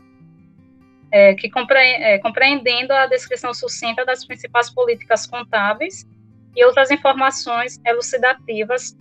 é, 1.11 1.35
que 1.35 1.51
compre, 1.51 1.79
é, 1.79 2.19
compreendendo 2.19 2.93
a 2.93 3.07
descrição 3.07 3.53
sucinta 3.53 4.05
das 4.05 4.25
principais 4.25 4.71
políticas 4.71 5.27
contábeis 5.27 6.07
e 6.55 6.65
outras 6.65 6.91
informações 6.91 7.79
elucidativas 7.85 8.97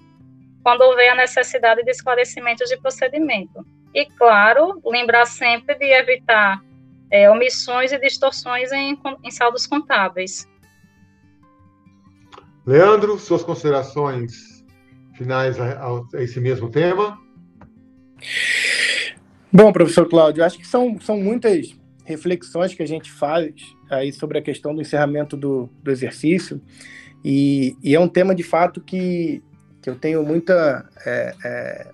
quando 0.61 0.81
houver 0.81 1.09
a 1.09 1.15
necessidade 1.15 1.83
de 1.83 1.91
esclarecimentos 1.91 2.67
de 2.67 2.77
procedimento. 2.77 3.65
E, 3.93 4.05
claro, 4.05 4.81
lembrar 4.83 5.25
sempre 5.25 5.75
de 5.75 5.85
evitar 5.85 6.59
é, 7.15 7.31
omissões 7.31 7.93
e 7.93 7.97
distorções 7.97 8.73
em, 8.73 8.99
em 9.23 9.31
saldos 9.31 9.65
contábeis. 9.65 10.45
Leandro, 12.65 13.17
suas 13.17 13.41
considerações 13.41 14.65
finais 15.15 15.57
a, 15.57 15.87
a 16.13 16.21
esse 16.21 16.41
mesmo 16.41 16.69
tema? 16.69 17.17
Bom, 19.49 19.71
professor 19.71 20.09
Cláudio, 20.09 20.43
acho 20.43 20.57
que 20.57 20.67
são, 20.67 20.99
são 20.99 21.17
muitas 21.17 21.73
reflexões 22.03 22.73
que 22.73 22.83
a 22.83 22.87
gente 22.87 23.09
faz 23.09 23.53
aí 23.89 24.11
sobre 24.11 24.37
a 24.37 24.41
questão 24.41 24.75
do 24.75 24.81
encerramento 24.81 25.37
do, 25.37 25.69
do 25.81 25.91
exercício 25.91 26.61
e, 27.23 27.77
e, 27.81 27.95
é 27.95 27.99
um 27.99 28.09
tema 28.09 28.35
de 28.35 28.43
fato 28.43 28.81
que, 28.81 29.41
que 29.81 29.89
eu 29.89 29.95
tenho 29.95 30.21
muita 30.21 30.87
é, 31.05 31.33
é, 31.43 31.91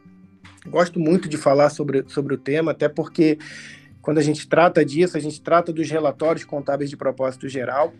gosto 0.67 0.99
muito 0.99 1.29
de 1.29 1.37
falar 1.37 1.69
sobre, 1.69 2.03
sobre 2.07 2.33
o 2.33 2.37
tema, 2.37 2.71
até 2.71 2.89
porque 2.89 3.37
quando 4.01 4.17
a 4.17 4.21
gente 4.21 4.47
trata 4.47 4.83
disso, 4.83 5.15
a 5.15 5.19
gente 5.19 5.41
trata 5.41 5.71
dos 5.71 5.89
relatórios 5.89 6.43
contábeis 6.43 6.89
de 6.89 6.97
propósito 6.97 7.47
geral 7.47 7.93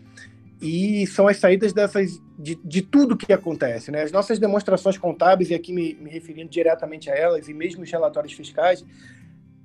e 0.60 1.06
são 1.08 1.26
as 1.26 1.38
saídas 1.38 1.72
dessas 1.72 2.22
de, 2.38 2.54
de 2.64 2.82
tudo 2.82 3.16
que 3.16 3.32
acontece. 3.32 3.90
Né? 3.90 4.02
As 4.02 4.12
nossas 4.12 4.38
demonstrações 4.38 4.96
contábeis, 4.96 5.50
e 5.50 5.54
aqui 5.54 5.72
me, 5.72 5.94
me 5.94 6.08
referindo 6.08 6.48
diretamente 6.48 7.10
a 7.10 7.14
elas, 7.14 7.48
e 7.48 7.54
mesmo 7.54 7.82
os 7.82 7.90
relatórios 7.90 8.32
fiscais, 8.32 8.84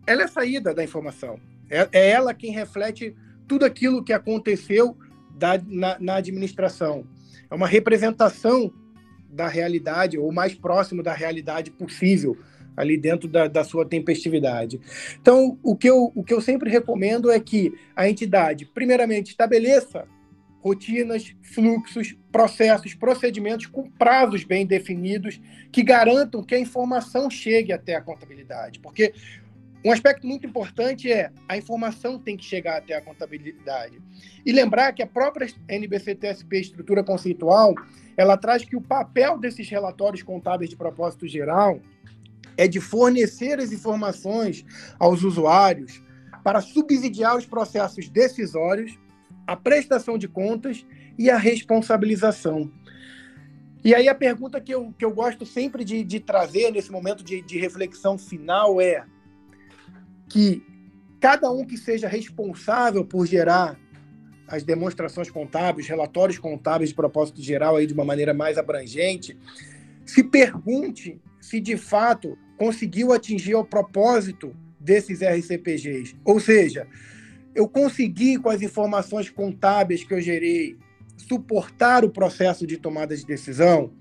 ela 0.07 0.23
é 0.23 0.25
a 0.25 0.27
saída 0.27 0.73
da 0.73 0.83
informação. 0.83 1.39
É, 1.69 1.87
é 1.91 2.09
ela 2.09 2.33
quem 2.33 2.51
reflete 2.51 3.15
tudo 3.47 3.63
aquilo 3.63 4.03
que 4.03 4.11
aconteceu 4.11 4.97
da, 5.35 5.61
na, 5.67 5.97
na 5.99 6.15
administração. 6.15 7.05
É 7.49 7.53
uma 7.53 7.67
representação 7.67 8.73
da 9.29 9.47
realidade, 9.47 10.17
ou 10.17 10.31
mais 10.31 10.55
próximo 10.55 11.03
da 11.03 11.13
realidade 11.13 11.69
possível, 11.69 12.37
ali 12.77 12.95
dentro 12.95 13.27
da, 13.27 13.47
da, 13.47 13.63
sua 13.63 13.83
tempestividade. 13.85 14.79
Então, 15.19 15.57
o 15.63 15.75
que, 15.75 15.89
eu, 15.89 16.11
o 16.15 16.23
que 16.23 16.33
eu 16.33 16.39
sempre 16.39 16.69
recomendo 16.69 17.31
é 17.31 17.39
que 17.39 17.73
a 17.95 18.07
entidade, 18.07 18.65
primeiramente, 18.67 19.31
estabeleça 19.31 20.07
rotinas, 20.61 21.33
fluxos, 21.41 22.15
processos, 22.31 22.93
procedimentos 22.93 23.65
com 23.65 23.89
prazos 23.89 24.43
bem 24.43 24.65
definidos 24.65 25.39
que 25.71 25.81
garantam 25.81 26.43
que 26.43 26.53
a 26.53 26.59
informação 26.59 27.29
chegue 27.29 27.71
até 27.71 27.95
a 27.95 28.01
contabilidade. 28.01 28.79
Porque 28.79 29.13
um 29.85 29.91
aspecto 29.91 30.27
muito 30.27 30.45
importante 30.45 31.11
é 31.11 31.31
a 31.47 31.55
informação 31.55 32.19
tem 32.19 32.35
que 32.35 32.43
chegar 32.43 32.77
até 32.77 32.95
a 32.95 33.01
contabilidade. 33.01 33.97
E 34.45 34.51
lembrar 34.51 34.91
que 34.91 35.01
a 35.01 35.07
própria 35.07 35.47
NBC-TSP 35.69 36.59
Estrutura 36.59 37.03
Conceitual, 37.03 37.73
ela 38.17 38.35
traz 38.35 38.65
que 38.65 38.75
o 38.75 38.81
papel 38.81 39.37
desses 39.37 39.69
relatórios 39.69 40.23
contábeis 40.23 40.69
de 40.69 40.75
propósito 40.75 41.27
geral 41.27 41.79
é 42.57 42.67
de 42.67 42.81
fornecer 42.81 43.59
as 43.59 43.71
informações 43.71 44.65
aos 44.99 45.23
usuários 45.23 46.01
para 46.43 46.59
subsidiar 46.59 47.37
os 47.37 47.45
processos 47.45 48.09
decisórios 48.09 48.97
a 49.47 49.55
prestação 49.55 50.17
de 50.17 50.27
contas 50.27 50.85
e 51.17 51.29
a 51.29 51.37
responsabilização. 51.37 52.69
E 53.83 53.95
aí 53.95 54.09
a 54.09 54.13
pergunta 54.13 54.59
que 54.59 54.73
eu, 54.73 54.93
que 54.97 55.05
eu 55.05 55.11
gosto 55.11 55.45
sempre 55.45 55.85
de, 55.85 56.03
de 56.03 56.19
trazer 56.19 56.71
nesse 56.71 56.91
momento 56.91 57.23
de, 57.23 57.41
de 57.41 57.57
reflexão 57.57 58.17
final 58.17 58.81
é 58.81 59.05
que 60.27 60.61
cada 61.21 61.49
um 61.49 61.65
que 61.65 61.77
seja 61.77 62.09
responsável 62.09 63.05
por 63.05 63.25
gerar 63.25 63.79
as 64.47 64.63
demonstrações 64.63 65.29
contábeis, 65.29 65.87
relatórios 65.87 66.37
contábeis 66.37 66.89
de 66.89 66.95
propósito 66.95 67.41
geral 67.41 67.77
aí 67.77 67.87
de 67.87 67.93
uma 67.93 68.03
maneira 68.03 68.33
mais 68.33 68.57
abrangente, 68.57 69.37
se 70.05 70.23
pergunte 70.23 71.19
se 71.47 71.61
de 71.61 71.77
fato 71.77 72.37
conseguiu 72.57 73.13
atingir 73.13 73.55
o 73.55 73.63
propósito 73.63 74.53
desses 74.77 75.21
RCPGs. 75.21 76.13
Ou 76.25 76.41
seja, 76.41 76.85
eu 77.55 77.69
consegui, 77.69 78.37
com 78.37 78.49
as 78.49 78.61
informações 78.61 79.29
contábeis 79.29 80.03
que 80.03 80.13
eu 80.13 80.19
gerei, 80.19 80.77
suportar 81.15 82.03
o 82.03 82.09
processo 82.09 82.67
de 82.67 82.75
tomada 82.75 83.15
de 83.15 83.25
decisão, 83.25 83.93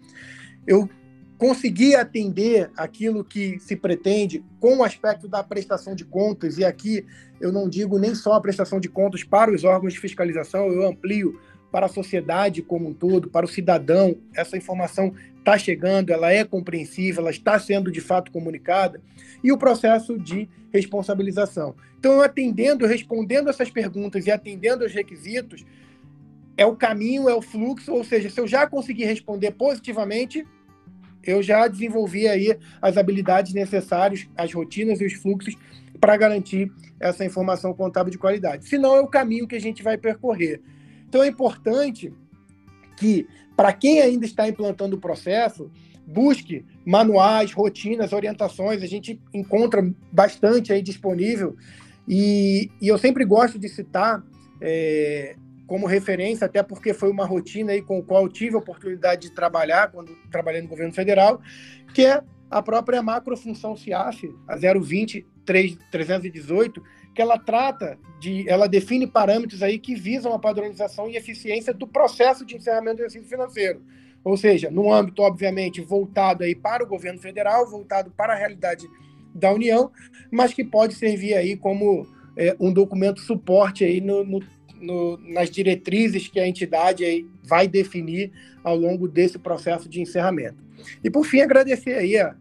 eu 0.66 0.90
consegui 1.38 1.94
atender 1.94 2.68
aquilo 2.76 3.24
que 3.24 3.60
se 3.60 3.76
pretende 3.76 4.44
com 4.58 4.78
o 4.78 4.82
aspecto 4.82 5.28
da 5.28 5.44
prestação 5.44 5.94
de 5.94 6.04
contas, 6.04 6.58
e 6.58 6.64
aqui 6.64 7.06
eu 7.40 7.52
não 7.52 7.68
digo 7.68 7.96
nem 7.96 8.12
só 8.12 8.32
a 8.32 8.40
prestação 8.40 8.80
de 8.80 8.88
contas 8.88 9.22
para 9.22 9.54
os 9.54 9.62
órgãos 9.62 9.92
de 9.92 10.00
fiscalização, 10.00 10.66
eu 10.66 10.84
amplio 10.84 11.38
para 11.76 11.84
a 11.84 11.90
sociedade 11.90 12.62
como 12.62 12.88
um 12.88 12.94
todo, 12.94 13.28
para 13.28 13.44
o 13.44 13.48
cidadão, 13.48 14.16
essa 14.34 14.56
informação 14.56 15.12
está 15.36 15.58
chegando, 15.58 16.08
ela 16.08 16.32
é 16.32 16.42
compreensível, 16.42 17.20
ela 17.20 17.30
está 17.30 17.58
sendo 17.58 17.92
de 17.92 18.00
fato 18.00 18.32
comunicada, 18.32 18.98
e 19.44 19.52
o 19.52 19.58
processo 19.58 20.18
de 20.18 20.48
responsabilização. 20.72 21.74
Então, 21.98 22.22
atendendo, 22.22 22.86
respondendo 22.86 23.50
essas 23.50 23.68
perguntas 23.68 24.26
e 24.26 24.30
atendendo 24.30 24.84
aos 24.84 24.94
requisitos, 24.94 25.66
é 26.56 26.64
o 26.64 26.74
caminho, 26.74 27.28
é 27.28 27.34
o 27.34 27.42
fluxo, 27.42 27.92
ou 27.92 28.02
seja, 28.02 28.30
se 28.30 28.40
eu 28.40 28.48
já 28.48 28.66
conseguir 28.66 29.04
responder 29.04 29.50
positivamente, 29.50 30.46
eu 31.22 31.42
já 31.42 31.68
desenvolvi 31.68 32.26
aí 32.26 32.56
as 32.80 32.96
habilidades 32.96 33.52
necessárias, 33.52 34.26
as 34.34 34.50
rotinas 34.50 35.02
e 35.02 35.04
os 35.04 35.12
fluxos 35.12 35.54
para 36.00 36.16
garantir 36.16 36.72
essa 36.98 37.22
informação 37.22 37.74
contábil 37.74 38.12
de 38.12 38.18
qualidade. 38.18 38.66
Senão 38.66 38.96
é 38.96 39.00
o 39.02 39.06
caminho 39.06 39.46
que 39.46 39.56
a 39.56 39.60
gente 39.60 39.82
vai 39.82 39.98
percorrer. 39.98 40.62
Então 41.08 41.22
é 41.22 41.28
importante 41.28 42.12
que, 42.96 43.26
para 43.56 43.72
quem 43.72 44.00
ainda 44.00 44.24
está 44.24 44.48
implantando 44.48 44.96
o 44.96 45.00
processo, 45.00 45.70
busque 46.06 46.64
manuais, 46.84 47.52
rotinas, 47.52 48.12
orientações, 48.12 48.82
a 48.82 48.86
gente 48.86 49.20
encontra 49.34 49.82
bastante 50.12 50.72
aí 50.72 50.80
disponível. 50.80 51.56
E, 52.08 52.70
e 52.80 52.88
eu 52.88 52.96
sempre 52.96 53.24
gosto 53.24 53.58
de 53.58 53.68
citar 53.68 54.22
é, 54.60 55.34
como 55.66 55.86
referência, 55.86 56.46
até 56.46 56.62
porque 56.62 56.94
foi 56.94 57.10
uma 57.10 57.26
rotina 57.26 57.72
aí 57.72 57.82
com 57.82 57.98
a 57.98 58.02
qual 58.02 58.28
tive 58.28 58.54
a 58.54 58.58
oportunidade 58.58 59.22
de 59.22 59.34
trabalhar 59.34 59.90
quando 59.90 60.16
trabalhei 60.30 60.62
no 60.62 60.68
governo 60.68 60.92
federal, 60.92 61.40
que 61.92 62.04
é 62.04 62.22
a 62.48 62.62
própria 62.62 63.02
macrofunção 63.02 63.76
CIAF, 63.76 64.32
a 64.46 64.56
020 64.56 65.26
318, 65.44 66.82
que 67.16 67.22
ela 67.22 67.38
trata 67.38 67.98
de, 68.20 68.46
ela 68.46 68.68
define 68.68 69.06
parâmetros 69.06 69.62
aí 69.62 69.78
que 69.78 69.94
visam 69.94 70.34
a 70.34 70.38
padronização 70.38 71.08
e 71.08 71.16
eficiência 71.16 71.72
do 71.72 71.86
processo 71.86 72.44
de 72.44 72.54
encerramento 72.54 72.98
do 72.98 73.04
exercício 73.04 73.26
financeiro. 73.26 73.80
Ou 74.22 74.36
seja, 74.36 74.70
no 74.70 74.92
âmbito, 74.92 75.22
obviamente, 75.22 75.80
voltado 75.80 76.44
aí 76.44 76.54
para 76.54 76.84
o 76.84 76.86
governo 76.86 77.18
federal, 77.18 77.66
voltado 77.68 78.10
para 78.10 78.34
a 78.34 78.36
realidade 78.36 78.86
da 79.34 79.50
União, 79.50 79.90
mas 80.30 80.52
que 80.52 80.62
pode 80.62 80.94
servir 80.94 81.32
aí 81.34 81.56
como 81.56 82.06
é, 82.36 82.54
um 82.60 82.70
documento 82.70 83.20
suporte 83.20 83.82
aí 83.82 83.98
no, 84.00 84.22
no, 84.22 84.42
no, 84.78 85.16
nas 85.32 85.50
diretrizes 85.50 86.28
que 86.28 86.38
a 86.38 86.46
entidade 86.46 87.02
aí 87.02 87.26
vai 87.42 87.66
definir 87.66 88.30
ao 88.62 88.76
longo 88.76 89.08
desse 89.08 89.38
processo 89.38 89.88
de 89.88 90.02
encerramento. 90.02 90.62
E 91.02 91.08
por 91.08 91.24
fim, 91.24 91.40
agradecer 91.40 91.94
aí 91.94 92.18
a, 92.18 92.36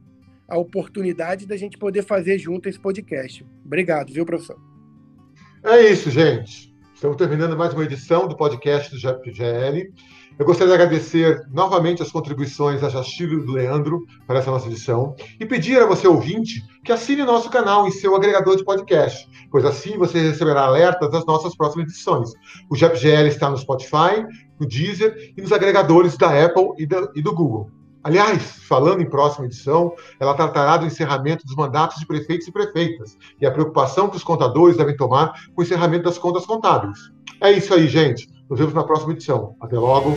a 0.47 0.58
oportunidade 0.58 1.45
da 1.45 1.58
gente 1.58 1.77
poder 1.77 2.03
fazer 2.03 2.38
junto 2.38 2.69
esse 2.69 2.79
podcast. 2.79 3.45
Obrigado, 3.65 4.13
viu, 4.13 4.25
professor? 4.25 4.58
É 5.63 5.81
isso, 5.91 6.12
gente. 6.12 6.73
Estamos 6.93 7.17
terminando 7.17 7.58
mais 7.58 7.73
uma 7.73 7.84
edição 7.84 8.27
do 8.27 8.38
podcast 8.38 8.91
do 8.91 8.97
GPGL. 8.97 9.91
Eu 10.38 10.45
gostaria 10.45 10.75
de 10.75 10.81
agradecer 10.81 11.41
novamente 11.49 12.01
as 12.01 12.12
contribuições 12.12 12.81
da 12.81 12.89
Jaciro 12.89 13.39
e 13.39 13.45
do 13.45 13.53
Leandro 13.53 14.05
para 14.27 14.39
essa 14.39 14.51
nossa 14.51 14.67
edição 14.67 15.15
e 15.39 15.45
pedir 15.45 15.81
a 15.81 15.86
você, 15.86 16.08
ouvinte, 16.08 16.62
que 16.84 16.91
assine 16.91 17.23
nosso 17.23 17.49
canal 17.49 17.88
em 17.88 17.91
seu 17.91 18.13
agregador 18.15 18.58
de 18.58 18.65
podcast, 18.65 19.29
pois 19.49 19.63
assim 19.63 19.97
você 19.97 20.19
receberá 20.19 20.63
alertas 20.63 21.10
das 21.10 21.25
nossas 21.25 21.55
próximas 21.55 21.88
edições. 21.88 22.31
O 22.69 22.75
GPGL 22.75 23.29
está 23.29 23.49
no 23.49 23.58
Spotify, 23.58 24.25
no 24.60 24.67
Deezer 24.67 25.34
e 25.38 25.41
nos 25.41 25.53
agregadores 25.53 26.17
da 26.17 26.45
Apple 26.45 26.69
e 26.77 27.21
do 27.21 27.34
Google. 27.34 27.71
Aliás, 28.06 28.60
falando 28.68 29.02
em 29.02 29.10
próxima 29.10 29.48
edição, 29.48 29.96
ela 30.20 30.36
tratará 30.36 30.78
do 30.78 30.86
encerramento 30.86 31.44
dos 31.44 31.56
mandatos 31.56 31.98
de 31.98 32.06
prefeitos 32.06 32.48
e 32.48 32.52
prefeitas 32.52 33.18
e 33.41 33.48
a 33.48 33.52
preocupação 33.52 34.08
que 34.08 34.15
os 34.15 34.24
contadores 34.24 34.78
devem 34.78 34.96
tomar 34.96 35.34
com 35.56 35.62
o 35.62 35.63
encerramento 35.63 36.04
das 36.04 36.20
contas 36.20 36.46
contábeis. 36.46 37.00
É 37.41 37.52
isso 37.52 37.74
aí, 37.74 37.88
gente. 37.88 38.30
Nos 38.48 38.60
vemos 38.60 38.76
na 38.76 38.84
próxima 38.84 39.13
edição. 39.13 39.56
Até 39.60 39.80
logo. 39.80 40.15